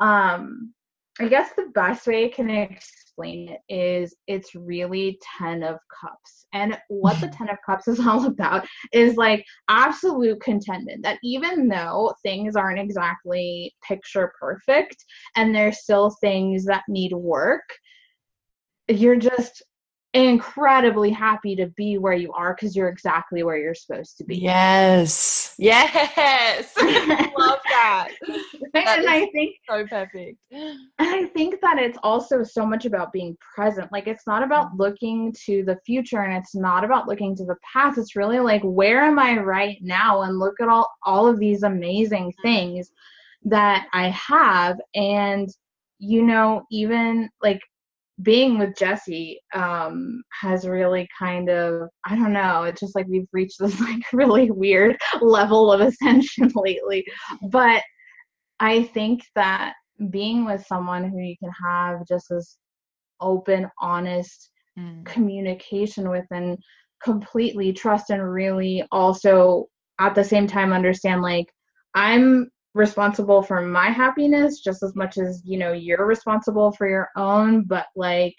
[0.00, 0.72] um
[1.20, 6.46] I guess the best way I can explain it is it's really 10 of cups.
[6.52, 11.68] And what the 10 of cups is all about is like absolute contentment that even
[11.68, 14.96] though things aren't exactly picture perfect
[15.36, 17.64] and there's still things that need work,
[18.88, 19.62] you're just
[20.26, 24.36] incredibly happy to be where you are because you're exactly where you're supposed to be.
[24.36, 25.54] Yes.
[25.58, 26.72] Yes.
[26.76, 28.08] I love that.
[28.72, 30.38] that and I think so perfect.
[30.50, 33.90] And I think that it's also so much about being present.
[33.92, 37.56] Like it's not about looking to the future and it's not about looking to the
[37.72, 37.98] past.
[37.98, 41.62] It's really like where am I right now and look at all all of these
[41.62, 42.42] amazing mm-hmm.
[42.42, 42.90] things
[43.44, 45.48] that I have and
[45.98, 47.60] you know even like
[48.22, 52.64] being with Jesse um, has really kind of I don't know.
[52.64, 57.04] It's just like we've reached this like really weird level of ascension lately.
[57.50, 57.82] But
[58.60, 59.74] I think that
[60.10, 62.56] being with someone who you can have just this
[63.20, 65.04] open, honest mm.
[65.04, 66.58] communication with and
[67.02, 69.66] completely trust and really also
[70.00, 71.46] at the same time understand like
[71.94, 77.08] I'm responsible for my happiness just as much as you know you're responsible for your
[77.16, 78.36] own but like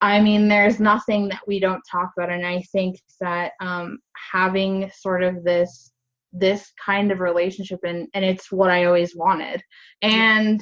[0.00, 3.98] i mean there's nothing that we don't talk about and i think that um
[4.32, 5.92] having sort of this
[6.32, 9.62] this kind of relationship and and it's what i always wanted.
[10.02, 10.60] And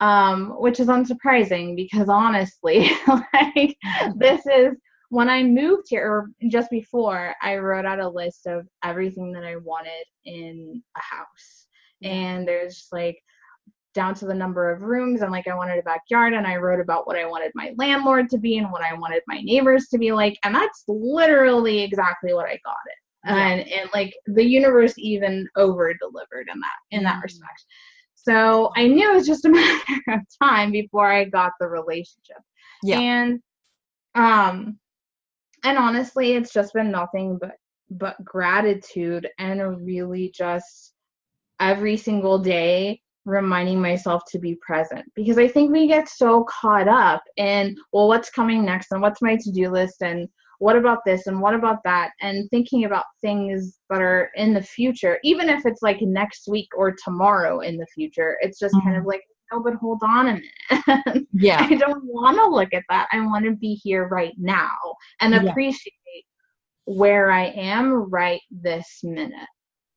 [0.00, 3.76] um which is unsurprising because honestly like
[4.16, 4.74] this is
[5.08, 9.44] when I moved here, or just before, I wrote out a list of everything that
[9.44, 11.65] I wanted in a house
[12.02, 13.18] and there's like
[13.96, 16.80] down to the number of rooms and like I wanted a backyard and I wrote
[16.80, 19.98] about what I wanted my landlord to be and what I wanted my neighbors to
[19.98, 22.98] be like and that's literally exactly what I got it.
[23.24, 23.36] Yeah.
[23.36, 27.22] And and like the universe even over delivered in that in that mm-hmm.
[27.22, 27.64] respect.
[28.14, 32.42] So I knew it was just a matter of time before I got the relationship.
[32.82, 33.00] Yeah.
[33.00, 33.40] And
[34.14, 34.78] um
[35.64, 37.52] and honestly it's just been nothing but
[37.88, 40.92] but gratitude and really just
[41.60, 46.88] every single day reminding myself to be present because I think we get so caught
[46.88, 51.00] up in, well, what's coming next and what's my to do list and what about
[51.04, 55.48] this and what about that and thinking about things that are in the future, even
[55.48, 58.86] if it's like next week or tomorrow in the future, it's just mm-hmm.
[58.86, 59.10] kind of mm-hmm.
[59.10, 61.26] like, oh, but hold on a minute.
[61.32, 61.66] yeah.
[61.68, 63.08] I don't want to look at that.
[63.12, 64.76] I want to be here right now
[65.20, 66.94] and appreciate yeah.
[66.94, 69.48] where I am right this minute.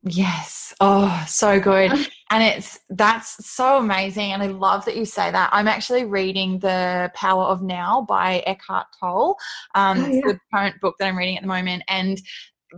[0.04, 0.74] Yes.
[0.80, 1.92] Oh, so good.
[2.32, 4.34] And it's that's so amazing.
[4.34, 5.50] And I love that you say that.
[5.52, 9.36] I'm actually reading The Power of Now by Eckhart Tolle.
[9.74, 10.08] Um, oh, yeah.
[10.14, 11.82] It's the current book that I'm reading at the moment.
[11.88, 12.22] And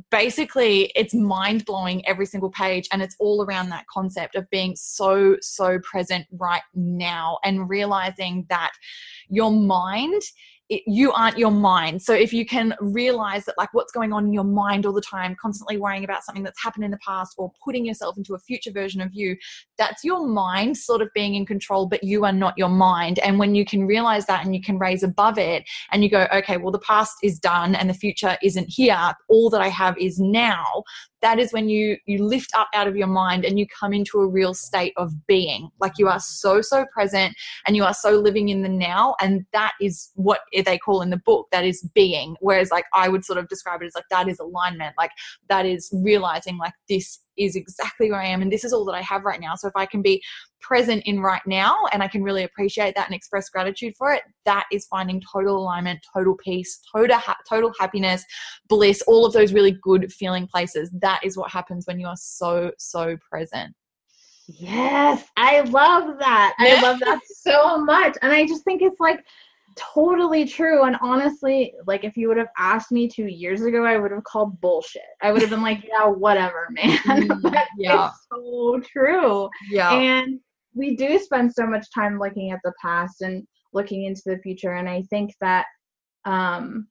[0.10, 4.76] basically it's mind blowing every single page and it's all around that concept of being
[4.76, 8.72] so so present right now and realizing that
[9.30, 10.22] your mind
[10.72, 12.02] it, you aren't your mind.
[12.02, 15.02] So if you can realize that, like, what's going on in your mind all the
[15.02, 18.40] time, constantly worrying about something that's happened in the past or putting yourself into a
[18.40, 19.36] future version of you,
[19.78, 23.20] that's your mind sort of being in control, but you are not your mind.
[23.20, 26.26] And when you can realize that and you can raise above it and you go,
[26.34, 29.14] okay, well, the past is done and the future isn't here.
[29.28, 30.84] All that I have is now
[31.22, 34.20] that is when you you lift up out of your mind and you come into
[34.20, 35.70] a real state of being.
[35.80, 39.46] Like you are so so present and you are so living in the now and
[39.54, 42.36] that is what they call in the book that is being.
[42.40, 44.96] Whereas like i would sort of describe it as like that is alignment.
[44.98, 45.12] Like
[45.50, 48.96] that is realizing like this is exactly where I am and this is all that
[48.96, 49.56] I have right now.
[49.56, 50.22] So if I can be
[50.60, 54.24] present in right now and I can really appreciate that and express gratitude for it,
[54.46, 58.24] that is finding total alignment, total peace, total ha- total happiness,
[58.70, 60.92] bliss, all of those really good feeling places.
[61.02, 63.74] That is what happens when you are so so present.
[64.48, 66.56] Yes, I love that.
[66.60, 68.18] I love that so much.
[68.22, 69.24] And I just think it's like
[69.76, 70.84] totally true.
[70.84, 74.24] And honestly like if you would have asked me two years ago i would have
[74.24, 75.02] called bullshit.
[75.22, 76.98] I would have been like yeah whatever man.
[76.98, 78.12] Mm, yeah.
[78.32, 79.50] so true.
[79.70, 79.92] Yeah.
[79.92, 80.40] And
[80.74, 84.74] we do spend so much time looking at the past and looking into the future.
[84.74, 85.66] And i think that
[86.26, 86.88] um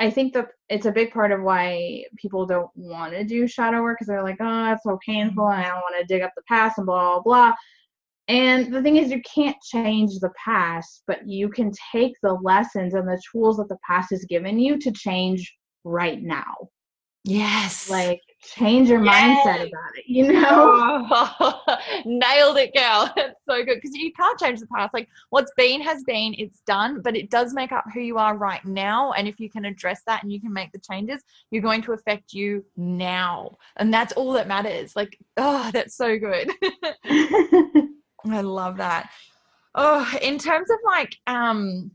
[0.00, 3.80] i think that it's a big part of why people don't want to do shadow
[3.82, 6.32] work because they're like oh that's so painful and i don't want to dig up
[6.36, 7.54] the past and blah blah blah
[8.28, 12.94] and the thing is, you can't change the past, but you can take the lessons
[12.94, 16.54] and the tools that the past has given you to change right now.
[17.24, 17.88] Yes.
[17.88, 19.10] Like change your Yay.
[19.10, 21.06] mindset about it, you know?
[21.10, 21.62] Oh,
[22.04, 23.12] nailed it, girl.
[23.16, 24.92] It's so good because you can't change the past.
[24.92, 28.36] Like what's been has been, it's done, but it does make up who you are
[28.36, 29.12] right now.
[29.12, 31.92] And if you can address that and you can make the changes, you're going to
[31.92, 33.56] affect you now.
[33.76, 34.96] And that's all that matters.
[34.96, 36.50] Like, oh, that's so good.
[38.28, 39.10] I love that.
[39.74, 41.92] Oh, in terms of like um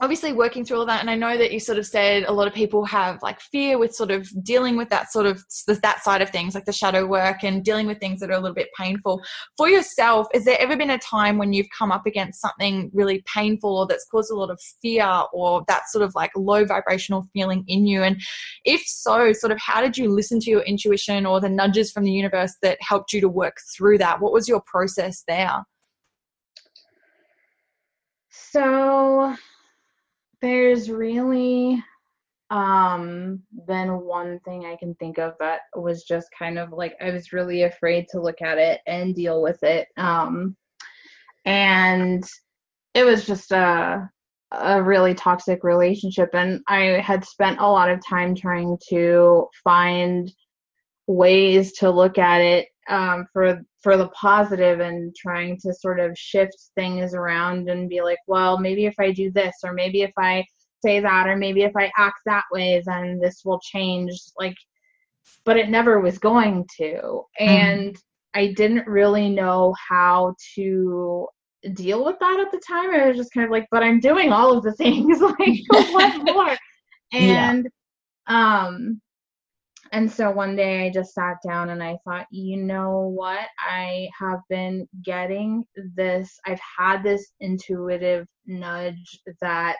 [0.00, 2.46] obviously working through all that and i know that you sort of said a lot
[2.46, 5.42] of people have like fear with sort of dealing with that sort of
[5.82, 8.40] that side of things like the shadow work and dealing with things that are a
[8.40, 9.22] little bit painful.
[9.56, 13.22] For yourself has there ever been a time when you've come up against something really
[13.26, 17.26] painful or that's caused a lot of fear or that sort of like low vibrational
[17.32, 18.02] feeling in you?
[18.02, 18.20] And
[18.64, 22.04] if so sort of how did you listen to your intuition or the nudges from
[22.04, 24.20] the universe that helped you to work through that?
[24.20, 25.64] What was your process there?
[28.30, 29.34] So
[30.46, 31.82] there's really
[32.50, 37.10] um been one thing I can think of that was just kind of like I
[37.10, 39.88] was really afraid to look at it and deal with it.
[39.96, 40.56] Um
[41.44, 42.24] and
[42.94, 43.98] it was just uh
[44.52, 50.32] a really toxic relationship and I had spent a lot of time trying to find
[51.08, 56.16] ways to look at it um, for for the positive and trying to sort of
[56.16, 60.12] shift things around and be like, well, maybe if I do this or maybe if
[60.18, 60.44] I
[60.84, 64.12] say that or maybe if I act that way, then this will change.
[64.38, 64.56] Like,
[65.44, 67.48] but it never was going to, mm-hmm.
[67.48, 68.00] and mm.
[68.34, 71.26] I didn't really know how to
[71.72, 72.94] deal with that at the time.
[72.94, 75.20] I was just kind of like, but I'm doing all of the things.
[75.38, 76.56] like, what more?
[77.12, 77.68] And
[78.28, 78.66] yeah.
[78.66, 79.00] um
[79.96, 83.46] and so one day I just sat down and I thought, you know what?
[83.58, 85.64] I have been getting
[85.96, 89.76] this, I've had this intuitive nudge that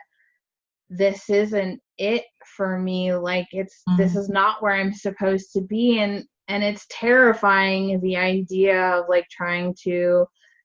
[0.88, 2.24] this isn't it
[2.56, 3.12] for me.
[3.12, 3.98] Like it's, mm-hmm.
[4.00, 5.98] this is not where I'm supposed to be.
[5.98, 10.24] And, and it's terrifying the idea of like trying to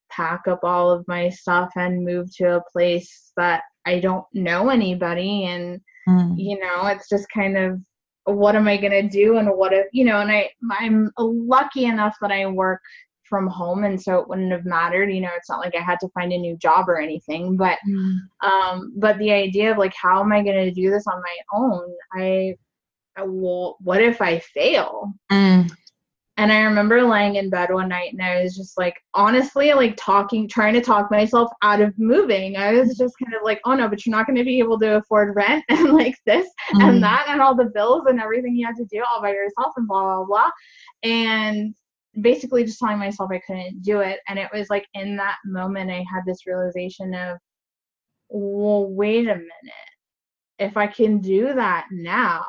[0.09, 4.69] pack up all of my stuff and move to a place that I don't know
[4.69, 5.43] anybody.
[5.43, 6.35] And, mm.
[6.37, 7.81] you know, it's just kind of,
[8.31, 11.85] what am I going to do and what if, you know, and I, I'm lucky
[11.85, 12.81] enough that I work
[13.23, 15.99] from home and so it wouldn't have mattered, you know, it's not like I had
[16.01, 18.17] to find a new job or anything, but, mm.
[18.43, 21.37] um, but the idea of like, how am I going to do this on my
[21.53, 21.95] own?
[22.13, 22.55] I,
[23.23, 25.13] well, what if I fail?
[25.31, 25.71] Mm.
[26.41, 29.95] And I remember laying in bed one night and I was just like, honestly, like
[29.95, 32.57] talking, trying to talk myself out of moving.
[32.57, 34.79] I was just kind of like, oh no, but you're not going to be able
[34.79, 36.81] to afford rent and like this mm-hmm.
[36.81, 39.73] and that and all the bills and everything you have to do all by yourself
[39.77, 40.49] and blah, blah, blah.
[41.03, 41.75] And
[42.19, 44.19] basically just telling myself I couldn't do it.
[44.27, 47.37] And it was like in that moment, I had this realization of,
[48.29, 49.91] well, wait a minute.
[50.57, 52.47] If I can do that now,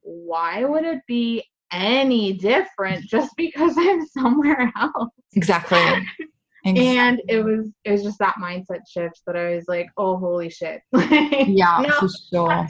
[0.00, 5.10] why would it be any different just because I'm somewhere else.
[5.34, 5.78] Exactly.
[6.64, 6.98] exactly.
[6.98, 10.50] And it was it was just that mindset shift that I was like, oh holy
[10.50, 10.80] shit.
[10.92, 12.68] yeah, no, for sure.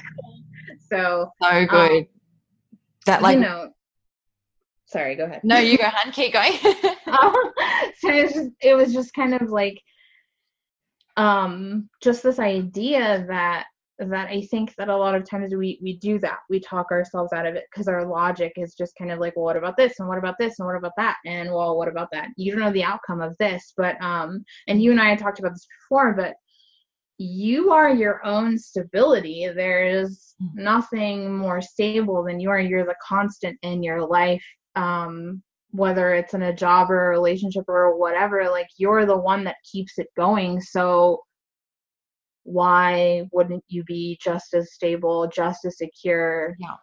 [0.90, 1.90] So so um, good.
[1.90, 2.07] Um,
[3.07, 3.70] that like you know
[4.86, 5.42] sorry, go ahead.
[5.44, 6.53] No, you go ahead, keep going.
[7.07, 7.34] um,
[7.99, 9.80] so it was just it was just kind of like
[11.16, 13.66] um just this idea that
[13.99, 16.38] that I think that a lot of times we we do that.
[16.49, 19.46] We talk ourselves out of it because our logic is just kind of like, well,
[19.46, 22.09] what about this and what about this and what about that and well, what about
[22.12, 22.28] that?
[22.36, 25.40] You don't know the outcome of this, but um, and you and I had talked
[25.40, 26.34] about this before, but
[27.18, 29.49] you are your own stability.
[29.53, 30.62] There is mm-hmm.
[30.62, 32.61] nothing more stable than you are.
[32.61, 34.44] You're the constant in your life.
[34.76, 39.44] Um, whether it's in a job or a relationship or whatever, like you're the one
[39.44, 40.61] that keeps it going.
[40.61, 41.20] So
[42.49, 46.76] why wouldn't you be just as stable, just as secure yeah.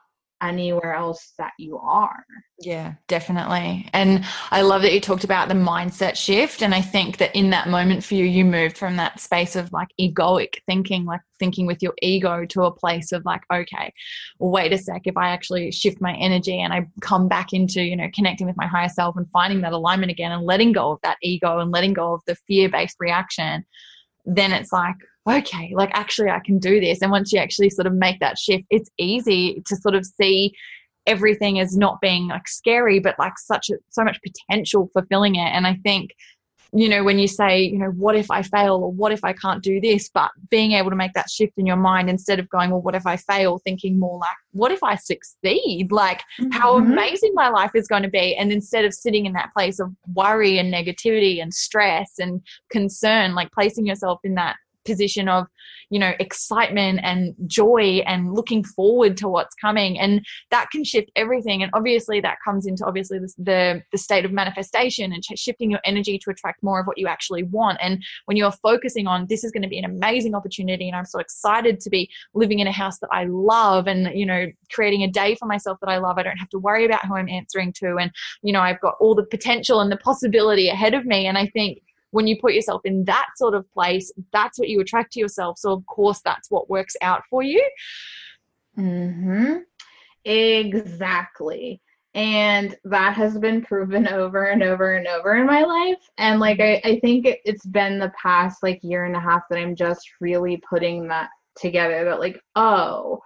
[0.43, 2.24] anywhere else that you are?
[2.59, 3.89] Yeah, definitely.
[3.91, 6.61] And I love that you talked about the mindset shift.
[6.61, 9.74] And I think that in that moment for you, you moved from that space of
[9.74, 13.91] like egoic thinking, like thinking with your ego, to a place of like, okay,
[14.38, 17.82] well, wait a sec, if I actually shift my energy and I come back into,
[17.82, 20.91] you know, connecting with my higher self and finding that alignment again and letting go
[20.91, 23.66] of that ego and letting go of the fear based reaction,
[24.26, 24.95] then it's like,
[25.30, 27.01] okay, like actually I can do this.
[27.01, 30.53] And once you actually sort of make that shift, it's easy to sort of see
[31.07, 35.49] everything as not being like scary, but like such a, so much potential fulfilling it.
[35.49, 36.11] And I think
[36.76, 39.32] you know, when you say, you know, what if I fail or what if I
[39.32, 42.49] can't do this, but being able to make that shift in your mind instead of
[42.49, 45.89] going, well, what if I fail, thinking more like, what if I succeed?
[45.89, 46.51] Like, mm-hmm.
[46.51, 48.36] how amazing my life is going to be.
[48.36, 53.36] And instead of sitting in that place of worry and negativity and stress and concern,
[53.36, 55.47] like placing yourself in that position of
[55.89, 59.99] you know excitement and joy and looking forward to what's coming.
[59.99, 61.61] And that can shift everything.
[61.61, 65.79] And obviously that comes into obviously the the, the state of manifestation and shifting your
[65.86, 67.77] energy to attract more of what you actually want.
[67.81, 71.05] And when you're focusing on this is going to be an amazing opportunity and I'm
[71.05, 75.03] so excited to be living in a house that I love and you know creating
[75.03, 77.29] a day for myself that I love I don't have to worry about who I'm
[77.29, 77.97] answering to.
[77.97, 78.11] And
[78.41, 81.27] you know I've got all the potential and the possibility ahead of me.
[81.27, 81.81] And I think
[82.12, 85.58] when you put yourself in that sort of place, that's what you attract to yourself.
[85.58, 87.64] So, of course, that's what works out for you.
[88.78, 89.58] Mm-hmm.
[90.24, 91.82] Exactly.
[92.14, 95.99] And that has been proven over and over and over in my life.
[96.18, 99.41] And like, I, I think it, it's been the past like year and a half
[99.49, 103.20] that I'm just really putting that together that, like, oh,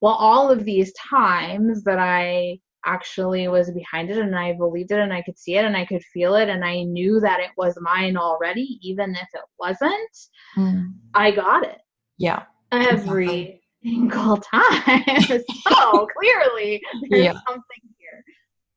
[0.00, 4.98] well, all of these times that I actually was behind it and I believed it
[4.98, 7.50] and I could see it and I could feel it and I knew that it
[7.56, 10.18] was mine already, even if it wasn't.
[10.56, 10.94] Mm.
[11.14, 11.78] I got it.
[12.18, 12.44] Yeah.
[12.72, 15.20] Every single time.
[15.26, 17.32] so clearly there's yeah.
[17.46, 18.24] something here.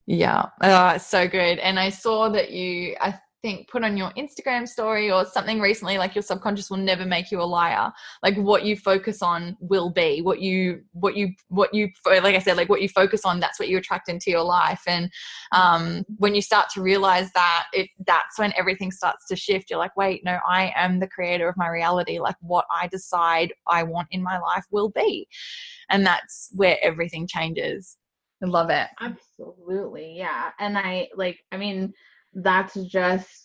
[0.05, 0.45] Yeah.
[0.61, 1.59] Oh, so good.
[1.59, 5.97] And I saw that you, I think put on your Instagram story or something recently
[5.97, 7.91] like your subconscious will never make you a liar.
[8.23, 12.39] Like what you focus on will be what you what you what you like I
[12.39, 15.11] said like what you focus on that's what you attract into your life and
[15.51, 19.69] um when you start to realize that it that's when everything starts to shift.
[19.69, 23.53] You're like wait no I am the creator of my reality like what I decide
[23.67, 25.27] I want in my life will be.
[25.89, 27.97] And that's where everything changes.
[28.41, 28.87] I love it.
[28.99, 30.15] Absolutely.
[30.17, 30.51] Yeah.
[30.59, 31.93] And I like I mean
[32.35, 33.43] that's just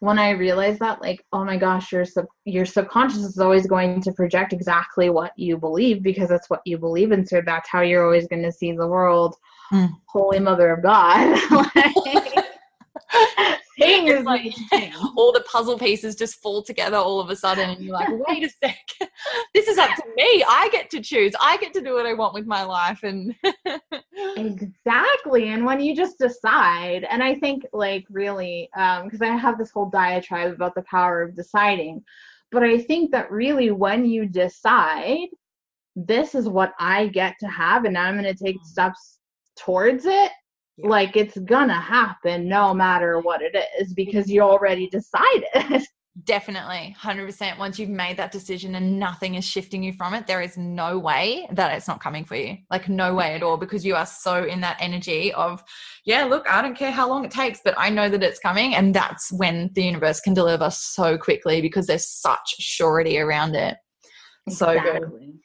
[0.00, 4.00] when I realized that, like, oh my gosh, your sub your subconscious is always going
[4.02, 7.82] to project exactly what you believe because that's what you believe, and so that's how
[7.82, 9.36] you're always going to see the world.
[9.72, 9.90] Mm.
[10.06, 11.38] Holy Mother of God.
[11.74, 12.44] like,
[13.80, 14.54] thing is like
[15.16, 18.44] all the puzzle pieces just fall together all of a sudden and you're like wait
[18.44, 18.76] a sec.
[19.54, 20.44] This is up to me.
[20.48, 21.32] I get to choose.
[21.40, 23.02] I get to do what i want with my life.
[23.02, 23.34] And
[24.36, 25.48] exactly.
[25.48, 29.70] And when you just decide and i think like really um because i have this
[29.70, 32.02] whole diatribe about the power of deciding
[32.50, 35.28] but i think that really when you decide
[35.96, 38.64] this is what i get to have and now i'm going to take mm.
[38.64, 39.18] steps
[39.56, 40.32] towards it
[40.82, 40.88] yeah.
[40.88, 45.84] like it's gonna happen no matter what it is because you already decided.
[46.24, 50.42] Definitely 100% once you've made that decision and nothing is shifting you from it there
[50.42, 52.58] is no way that it's not coming for you.
[52.68, 55.62] Like no way at all because you are so in that energy of
[56.04, 58.74] yeah look i don't care how long it takes but i know that it's coming.
[58.74, 63.76] And that's when the universe can deliver so quickly because there's such surety around it.
[64.48, 65.00] So exactly.
[65.00, 65.40] good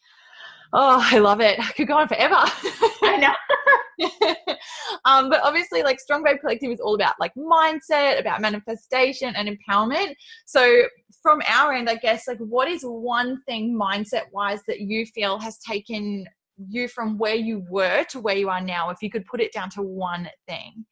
[0.76, 3.34] oh i love it i could go on forever i know
[5.06, 9.50] um, but obviously, like Strong Babe Collective is all about like mindset, about manifestation and
[9.50, 10.16] empowerment.
[10.46, 10.84] So,
[11.22, 15.40] from our end, I guess, like, what is one thing mindset wise that you feel
[15.40, 16.26] has taken
[16.70, 18.90] you from where you were to where you are now?
[18.90, 20.86] If you could put it down to one thing.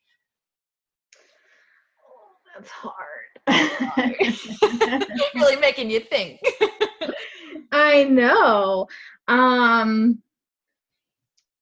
[1.99, 2.97] Oh, that's hard.
[5.35, 6.39] really making you think.
[7.73, 8.87] I know.
[9.27, 10.21] Um,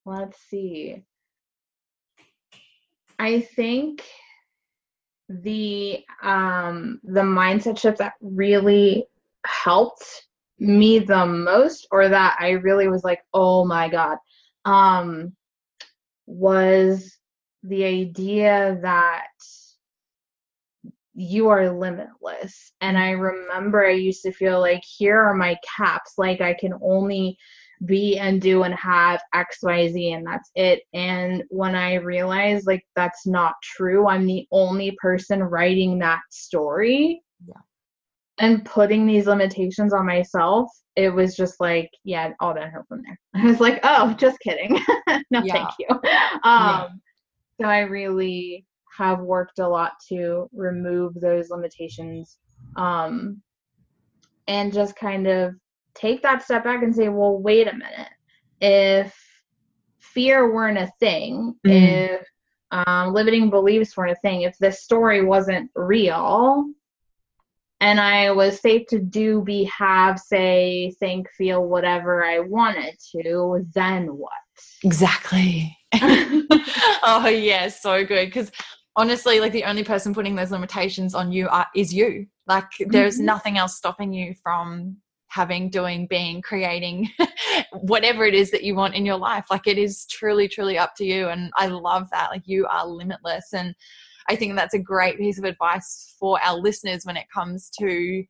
[0.06, 1.04] let's see.
[3.20, 4.04] I think
[5.30, 9.06] the um the mindset shift that really
[9.46, 10.28] helped
[10.60, 14.18] me the most or that I really was like, "Oh my god."
[14.66, 15.34] Um
[16.26, 17.18] was
[17.64, 19.28] the idea that
[21.22, 22.74] you are limitless.
[22.82, 26.74] And I remember I used to feel like here are my caps, like I can
[26.82, 27.38] only
[27.86, 33.26] be and do and have xyz and that's it and when i realized like that's
[33.26, 37.56] not true i'm the only person writing that story yeah.
[38.38, 43.20] and putting these limitations on myself it was just like yeah all downhill from there
[43.34, 44.80] i was like oh just kidding
[45.32, 45.52] no yeah.
[45.52, 46.00] thank you um
[46.44, 46.88] yeah.
[47.60, 48.64] so i really
[49.02, 52.38] have worked a lot to remove those limitations
[52.76, 53.42] um
[54.48, 55.54] and just kind of
[55.94, 58.10] take that step back and say, well, wait a minute.
[58.60, 59.16] If
[60.00, 61.72] fear weren't a thing, mm.
[61.72, 62.28] if
[62.72, 66.66] um, limiting beliefs weren't a thing, if this story wasn't real,
[67.80, 73.66] and I was safe to do, be, have, say, think, feel whatever I wanted to,
[73.74, 74.32] then what?
[74.84, 75.76] Exactly.
[75.94, 78.28] oh, yeah, so good.
[78.28, 78.52] Because
[78.96, 82.28] honestly, like the only person putting those limitations on you are, is you.
[82.48, 83.26] Like, there's mm-hmm.
[83.26, 84.98] nothing else stopping you from
[85.32, 87.10] having, doing, being, creating,
[87.72, 89.46] whatever it is that you want in your life.
[89.50, 91.30] Like it is truly, truly up to you.
[91.30, 92.32] And I love that.
[92.32, 93.54] Like you are limitless.
[93.54, 93.74] And
[94.28, 98.26] I think that's a great piece of advice for our listeners when it comes to,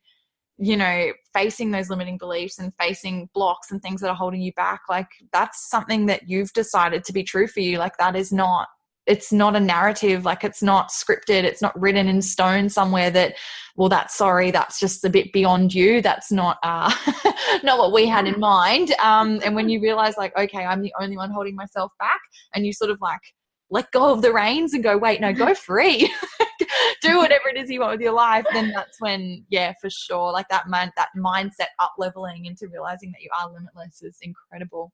[0.60, 4.54] you know, facing those limiting beliefs and facing blocks and things that are holding you
[4.54, 4.82] back.
[4.88, 7.80] Like that's something that you've decided to be true for you.
[7.80, 8.68] Like that is not
[9.08, 13.36] it's not a narrative like it's not scripted it's not written in stone somewhere that
[13.76, 16.94] well that's sorry that's just a bit beyond you that's not uh
[17.64, 18.92] not what we had in mind.
[19.00, 22.20] Um and when you realize like okay i'm the only one holding myself back
[22.54, 23.22] and you sort of like
[23.70, 26.14] let go of the reins and go wait no go free.
[27.02, 30.32] Do whatever it is you want with your life then that's when yeah for sure
[30.32, 34.92] like that man that mindset up leveling into realizing that you are limitless is incredible.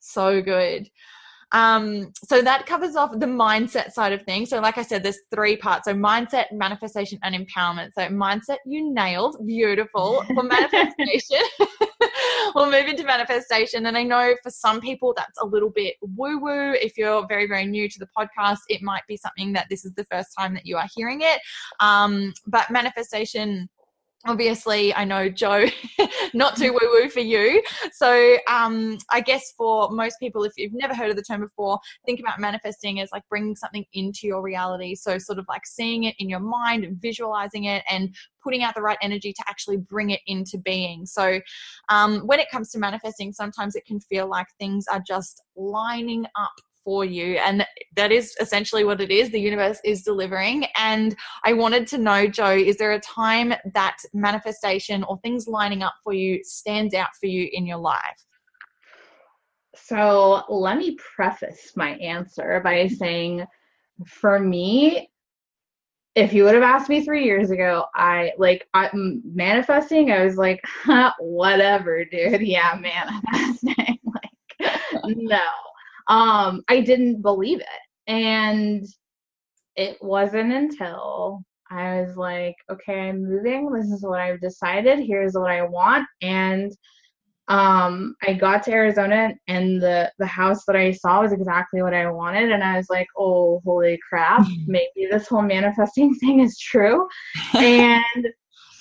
[0.00, 0.88] So good
[1.52, 4.50] um, so that covers off the mindset side of things.
[4.50, 5.84] So, like I said, there's three parts.
[5.84, 7.90] So, mindset, manifestation, and empowerment.
[7.94, 9.36] So, mindset, you nailed.
[9.46, 10.24] Beautiful.
[10.34, 11.42] For manifestation,
[12.54, 13.86] we'll move into manifestation.
[13.86, 16.72] And I know for some people that's a little bit woo woo.
[16.72, 19.92] If you're very, very new to the podcast, it might be something that this is
[19.92, 21.40] the first time that you are hearing it.
[21.80, 23.68] Um, but manifestation
[24.26, 25.66] obviously i know Jo
[26.34, 27.62] not too woo woo for you.
[27.92, 31.78] So um, i guess for most people if you've never heard of the term before
[32.06, 34.94] think about manifesting as like bringing something into your reality.
[34.94, 38.82] So sort of like seeing it in your mind visualizing it and putting out the
[38.82, 41.06] right energy to actually bring it into being.
[41.06, 41.40] So
[41.88, 46.24] um, when it comes to manifesting sometimes it can feel like things are just lining
[46.36, 46.52] up
[46.84, 47.36] for you.
[47.36, 47.66] And
[47.96, 49.30] that is essentially what it is.
[49.30, 50.66] The universe is delivering.
[50.76, 55.82] And I wanted to know, Jo, is there a time that manifestation or things lining
[55.82, 58.24] up for you stands out for you in your life?
[59.74, 63.44] So let me preface my answer by saying,
[64.06, 65.08] for me,
[66.14, 70.12] if you would have asked me three years ago, I like I'm manifesting.
[70.12, 72.42] I was like, huh, whatever, dude.
[72.42, 73.98] Yeah, manifesting.
[74.04, 75.40] like, no
[76.08, 77.66] um, I didn't believe it.
[78.06, 78.86] And
[79.76, 83.70] it wasn't until I was like, okay, I'm moving.
[83.70, 84.98] This is what I've decided.
[84.98, 86.06] Here's what I want.
[86.20, 86.72] And
[87.48, 91.94] um, I got to Arizona and the, the house that I saw was exactly what
[91.94, 92.52] I wanted.
[92.52, 97.08] And I was like, oh, holy crap, maybe this whole manifesting thing is true.
[97.54, 98.28] and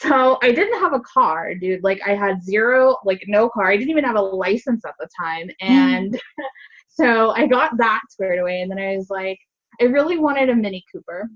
[0.01, 1.83] so I didn't have a car, dude.
[1.83, 3.71] Like I had zero, like no car.
[3.71, 5.49] I didn't even have a license at the time.
[5.59, 6.19] And
[6.93, 9.39] so I got that squared away, and then I was like,
[9.79, 11.29] I really wanted a Mini Cooper.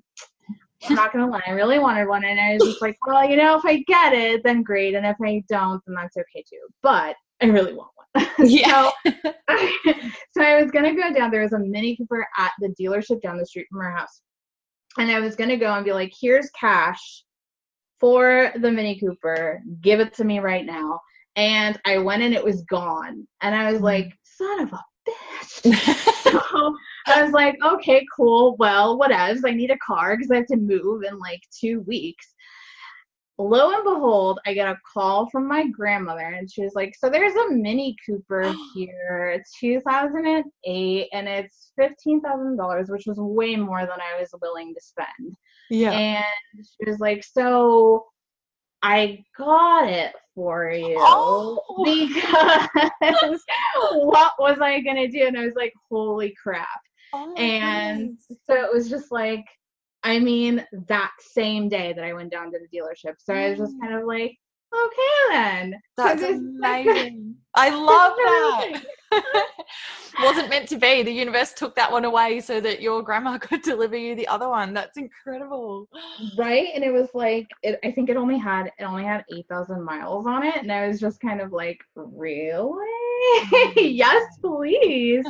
[0.88, 3.38] I'm not gonna lie, I really wanted one, and I was just like, well, you
[3.38, 6.68] know, if I get it, then great, and if I don't, then that's okay too.
[6.84, 8.28] But I really want one.
[8.40, 8.92] Yeah.
[9.06, 9.12] so,
[10.32, 11.32] so I was gonna go down.
[11.32, 14.22] There was a Mini Cooper at the dealership down the street from our house,
[14.98, 17.24] and I was gonna go and be like, here's cash
[18.00, 19.62] for the Mini Cooper.
[19.82, 21.00] Give it to me right now.
[21.38, 23.86] And I went and it was gone, and I was mm.
[23.86, 25.74] like, son of a bitch.
[26.24, 26.76] so
[27.08, 28.56] I was like, okay, cool.
[28.58, 29.42] Well, whatevs.
[29.46, 32.34] I need a car because I have to move in like two weeks.
[33.38, 37.10] Lo and behold, I get a call from my grandmother, and she was like, "So
[37.10, 39.34] there's a Mini Cooper here.
[39.36, 44.74] It's 2008, and it's fifteen thousand dollars, which was way more than I was willing
[44.74, 45.36] to spend."
[45.70, 45.92] Yeah.
[45.92, 48.06] And she was like, "So
[48.82, 51.60] I got it for you oh.
[51.84, 53.42] because
[53.94, 55.26] what was I gonna do?
[55.26, 56.68] And I was like, holy crap.
[57.14, 58.42] Oh and goodness.
[58.46, 59.46] so it was just like,
[60.04, 63.16] I mean, that same day that I went down to the dealership.
[63.18, 63.82] So I was just mm.
[63.82, 64.38] kind of like,
[64.74, 65.76] okay then.
[65.98, 67.36] That's amazing.
[67.56, 68.82] I love that.
[70.22, 71.04] Wasn't meant to be.
[71.04, 74.50] The universe took that one away so that your grandma could deliver you the other
[74.50, 74.74] one.
[74.74, 75.88] That's incredible.
[76.38, 76.70] Right?
[76.74, 80.26] And it was like it, I think it only had it only had 8,000 miles
[80.26, 82.88] on it and I was just kind of like, "Really?
[83.76, 85.26] yes, please."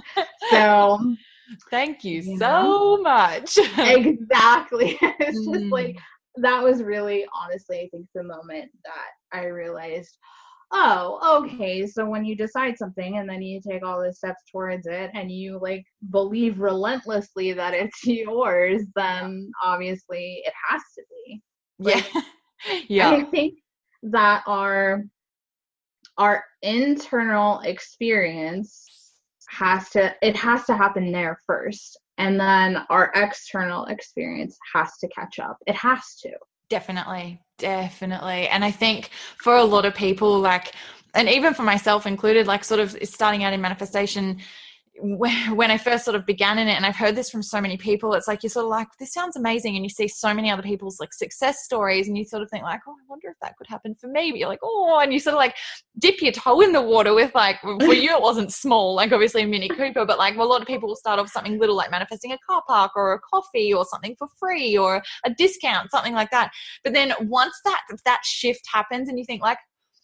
[0.52, 1.16] So
[1.70, 2.98] Thank you, you so know?
[3.02, 3.58] much.
[3.78, 4.98] exactly.
[5.02, 6.00] it's just like mm
[6.38, 10.18] that was really honestly i think the moment that i realized
[10.72, 14.88] oh okay so when you decide something and then you take all the steps towards
[14.88, 21.42] it and you like believe relentlessly that it's yours then obviously it has to be.
[21.80, 22.06] Like,
[22.88, 23.12] yeah yeah.
[23.12, 23.60] i think
[24.04, 25.04] that our
[26.18, 28.88] our internal experience
[29.50, 35.08] has to it has to happen there first and then our external experience has to
[35.10, 35.58] catch up.
[35.68, 36.32] It has to
[36.70, 38.48] definitely definitely.
[38.50, 39.10] And i think
[39.40, 40.74] for a lot of people like
[41.14, 44.40] and even for myself included like sort of starting out in manifestation
[45.54, 47.78] when I first sort of began in it, and I've heard this from so many
[47.78, 50.50] people, it's like you're sort of like, this sounds amazing, and you see so many
[50.50, 53.36] other people's like success stories, and you sort of think like, oh, I wonder if
[53.42, 54.32] that could happen for me.
[54.32, 55.56] But you're like, oh, and you sort of like
[56.00, 59.44] dip your toe in the water with like, for you it wasn't small, like obviously
[59.44, 61.92] a Mini Cooper, but like a lot of people will start off something little, like
[61.92, 66.14] manifesting a car park or a coffee or something for free or a discount, something
[66.14, 66.52] like that.
[66.84, 69.58] But then once that that shift happens, and you think like,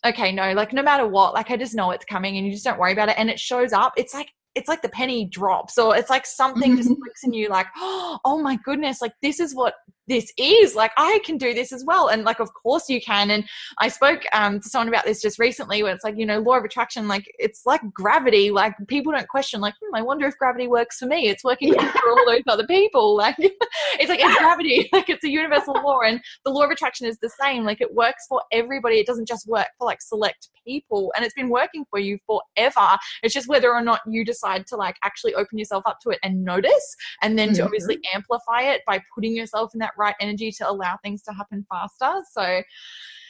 [0.06, 2.66] okay, no, like no matter what, like I just know it's coming and you just
[2.66, 3.94] don't worry about it and it shows up.
[3.98, 7.02] It's like it's like the penny drops or it's like something just mm-hmm.
[7.02, 9.76] clicks in you like oh my goodness like this is what
[10.08, 13.32] this is like i can do this as well and like of course you can
[13.32, 13.48] and
[13.80, 16.58] i spoke um, to someone about this just recently where it's like you know law
[16.58, 20.38] of attraction like it's like gravity like people don't question like hmm, i wonder if
[20.38, 21.92] gravity works for me it's working yeah.
[21.92, 26.02] for all those other people like it's like it's gravity like it's a universal law
[26.02, 29.28] and the law of attraction is the same like it works for everybody it doesn't
[29.28, 33.48] just work for like select people and it's been working for you forever it's just
[33.48, 36.96] whether or not you decide to like actually open yourself up to it and notice
[37.22, 37.58] and then mm-hmm.
[37.58, 41.34] to obviously amplify it by putting yourself in that right energy to allow things to
[41.34, 42.62] happen faster so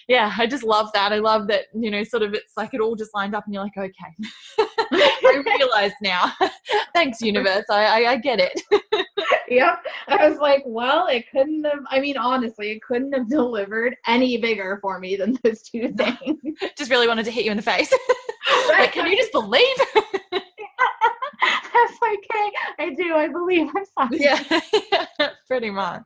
[0.08, 1.14] yeah, I just love that.
[1.14, 3.54] I love that, you know, sort of it's like it all just lined up and
[3.54, 4.14] you're like, okay,
[4.92, 6.34] I realize now.
[6.94, 7.64] Thanks, universe.
[7.70, 8.62] I, I, I get it.
[9.50, 9.86] yep.
[10.10, 14.38] I was like, well, it couldn't have, I mean, honestly, it couldn't have delivered any
[14.38, 16.40] bigger for me than those two things.
[16.78, 17.94] just really wanted to hit you in the face.
[18.70, 19.78] like, can you just believe?
[21.44, 23.68] I was like, hey, I do, I believe.
[23.76, 24.20] I'm sorry.
[24.20, 26.04] Yeah, pretty much.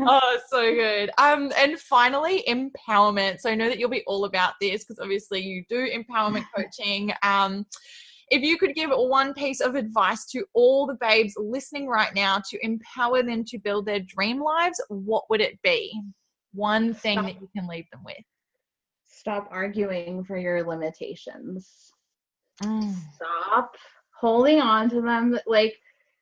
[0.00, 1.10] Oh, so good.
[1.18, 3.40] Um, and finally, empowerment.
[3.40, 7.12] So I know that you'll be all about this because obviously you do empowerment coaching.
[7.22, 7.66] Um,
[8.30, 12.40] if you could give one piece of advice to all the babes listening right now
[12.50, 15.98] to empower them to build their dream lives, what would it be?
[16.52, 17.24] One thing Stop.
[17.26, 18.16] that you can leave them with.
[19.06, 21.92] Stop arguing for your limitations.
[22.62, 22.94] Mm.
[23.14, 23.74] Stop
[24.18, 25.38] holding on to them.
[25.46, 25.76] Like,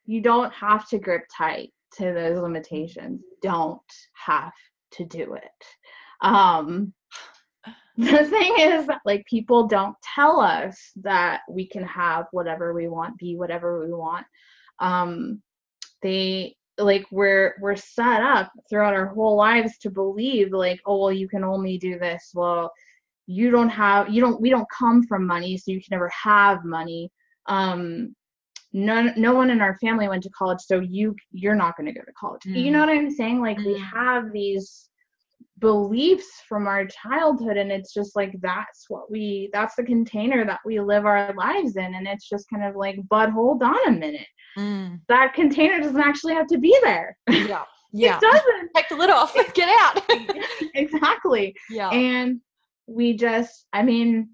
[0.06, 3.22] you don't have to grip tight to those limitations.
[3.42, 3.80] Don't
[4.12, 4.52] have
[4.92, 5.64] to do it.
[6.20, 6.92] Um,
[7.98, 13.16] the thing is like people don't tell us that we can have whatever we want
[13.16, 14.26] be whatever we want
[14.80, 15.40] um
[16.02, 21.12] they like we're we're set up throughout our whole lives to believe like oh well
[21.12, 22.70] you can only do this well
[23.26, 26.64] you don't have you don't we don't come from money so you can never have
[26.64, 27.10] money.
[27.46, 28.14] Um
[28.72, 31.98] none no one in our family went to college so you you're not going to
[31.98, 32.42] go to college.
[32.46, 32.62] Mm.
[32.62, 33.40] you know what i'm saying?
[33.40, 33.66] Like mm.
[33.66, 34.88] we have these
[35.58, 40.60] beliefs from our childhood and it's just like that's what we that's the container that
[40.66, 43.90] we live our lives in and it's just kind of like but hold on a
[43.90, 44.26] minute.
[44.58, 45.00] Mm.
[45.08, 47.16] that container doesn't actually have to be there.
[47.28, 47.64] Yeah.
[47.92, 48.18] Yeah.
[48.18, 48.70] it doesn't.
[48.74, 50.02] Take the lid off get out.
[50.74, 51.54] Exactly.
[51.70, 51.88] Yeah.
[51.88, 52.40] And
[52.86, 54.28] we just i mean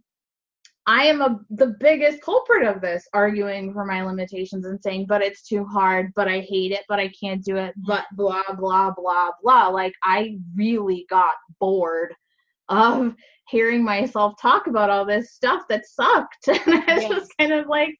[0.84, 5.22] I am a, the biggest culprit of this, arguing for my limitations and saying, but
[5.22, 8.90] it's too hard, but I hate it, but I can't do it, but blah, blah,
[8.90, 9.68] blah, blah.
[9.68, 12.12] Like, I really got bored
[12.68, 13.14] of
[13.48, 16.48] hearing myself talk about all this stuff that sucked.
[16.48, 17.10] and it's yes.
[17.10, 17.94] just kind of like,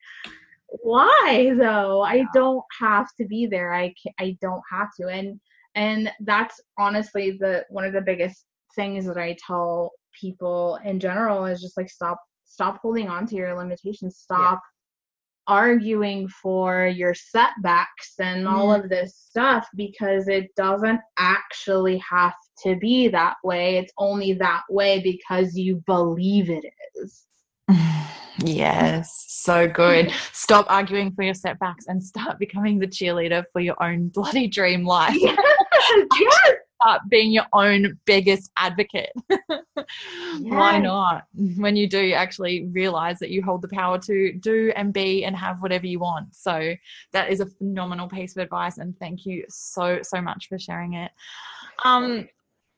[0.82, 2.02] why though?
[2.02, 3.74] I don't have to be there.
[3.74, 5.08] I I don't have to.
[5.08, 5.38] And
[5.74, 11.44] and that's honestly the one of the biggest things that I tell people in general
[11.46, 14.60] is just like stop stop holding on to your limitations stop
[15.48, 15.54] yeah.
[15.54, 18.84] arguing for your setbacks and all mm-hmm.
[18.84, 24.62] of this stuff because it doesn't actually have to be that way it's only that
[24.68, 26.64] way because you believe it
[26.96, 27.24] is
[28.44, 30.10] Yes, so good.
[30.32, 34.84] Stop arguing for your setbacks and start becoming the cheerleader for your own bloody dream
[34.84, 35.14] life.
[35.14, 35.38] Yes,
[36.20, 39.12] yes start being your own biggest advocate.
[40.40, 41.26] Why not?
[41.56, 45.36] When you do actually realize that you hold the power to do and be and
[45.36, 46.34] have whatever you want.
[46.34, 46.74] So
[47.12, 48.78] that is a phenomenal piece of advice.
[48.78, 51.10] And thank you so, so much for sharing it.
[51.84, 52.28] Um,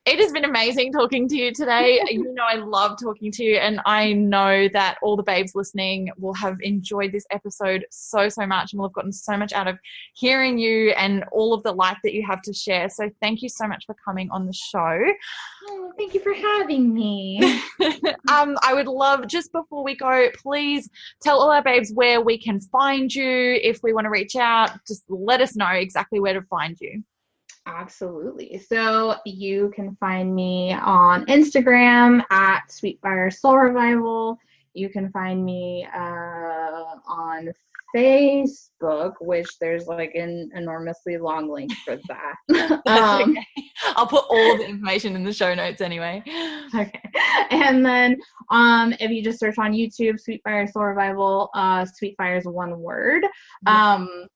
[0.06, 2.02] it has been amazing talking to you today.
[2.10, 6.10] you know, I love talking to you, and I know that all the babes listening
[6.18, 9.66] will have enjoyed this episode so, so much and will have gotten so much out
[9.66, 9.78] of
[10.14, 12.90] hearing you and all of the life that you have to share.
[12.90, 15.00] So, thank you so much for coming on the show.
[15.68, 17.40] Oh, thank you for having me.
[18.30, 20.90] um, I would love, just before we go, please
[21.22, 23.58] tell all our babes where we can find you.
[23.62, 27.02] If we want to reach out, just let us know exactly where to find you.
[27.66, 28.58] Absolutely.
[28.58, 34.38] So you can find me on Instagram at Sweetfire Soul Revival.
[34.74, 37.52] You can find me uh, on
[37.94, 42.82] Facebook, which there's like an enormously long link for that.
[42.86, 43.46] um, okay.
[43.96, 46.22] I'll put all the information in the show notes anyway.
[46.74, 47.00] Okay.
[47.50, 52.46] And then um, if you just search on YouTube, Sweetfire Soul Revival, uh, Sweetfire is
[52.46, 53.22] one word.
[53.66, 54.26] Um,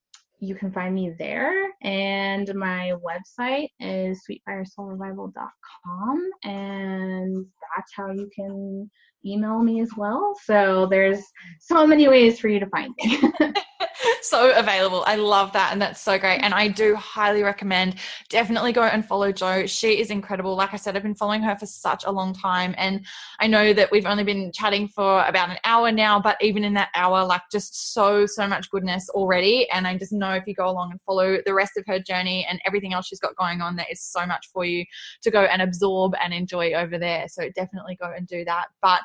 [0.40, 1.70] you can find me there.
[1.82, 6.30] And my website is sweetfiresoulrevival.com.
[6.44, 8.90] And that's how you can
[9.24, 10.34] email me as well.
[10.44, 11.22] So there's
[11.60, 13.20] so many ways for you to find me.
[14.22, 15.04] so available.
[15.06, 15.72] I love that.
[15.72, 16.40] And that's so great.
[16.42, 17.96] And I do highly recommend
[18.28, 19.66] definitely go and follow Jo.
[19.66, 20.54] She is incredible.
[20.56, 22.74] Like I said, I've been following her for such a long time.
[22.76, 23.04] And
[23.40, 26.74] I know that we've only been chatting for about an hour now, but even in
[26.74, 29.68] that hour, like just so, so much goodness already.
[29.70, 32.46] And I just know if you go along and follow the rest of her journey
[32.48, 34.84] and everything else she's got going on, there is so much for you
[35.22, 37.26] to go and absorb and enjoy over there.
[37.28, 38.66] So definitely go and do that.
[38.82, 39.00] But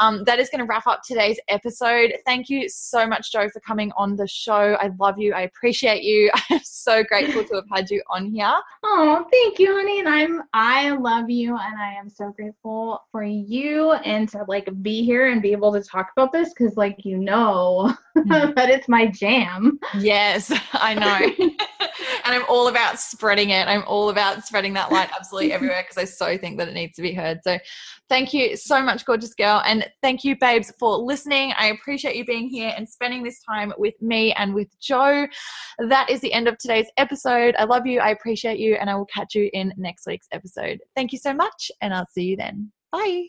[0.00, 2.14] um, that is going to wrap up today's episode.
[2.24, 4.76] Thank you so much, Jo, for coming on the show.
[4.80, 5.34] I love you.
[5.34, 6.30] I appreciate you.
[6.50, 8.54] I'm so grateful to have had you on here.
[8.82, 10.00] Oh, thank you, honey.
[10.00, 14.68] And I'm I love you and I am so grateful for you and to like
[14.82, 18.54] be here and be able to talk about this because like you know mm.
[18.54, 19.78] that it's my jam.
[19.98, 21.56] Yes, I know.
[22.24, 23.68] And I'm all about spreading it.
[23.68, 26.96] I'm all about spreading that light absolutely everywhere because I so think that it needs
[26.96, 27.40] to be heard.
[27.44, 27.58] So
[28.08, 29.62] thank you so much, gorgeous girl.
[29.64, 31.52] And thank you, babes, for listening.
[31.58, 35.26] I appreciate you being here and spending this time with me and with Jo.
[35.78, 37.54] That is the end of today's episode.
[37.58, 38.00] I love you.
[38.00, 38.74] I appreciate you.
[38.76, 40.80] And I will catch you in next week's episode.
[40.94, 41.70] Thank you so much.
[41.80, 42.72] And I'll see you then.
[42.90, 43.28] Bye.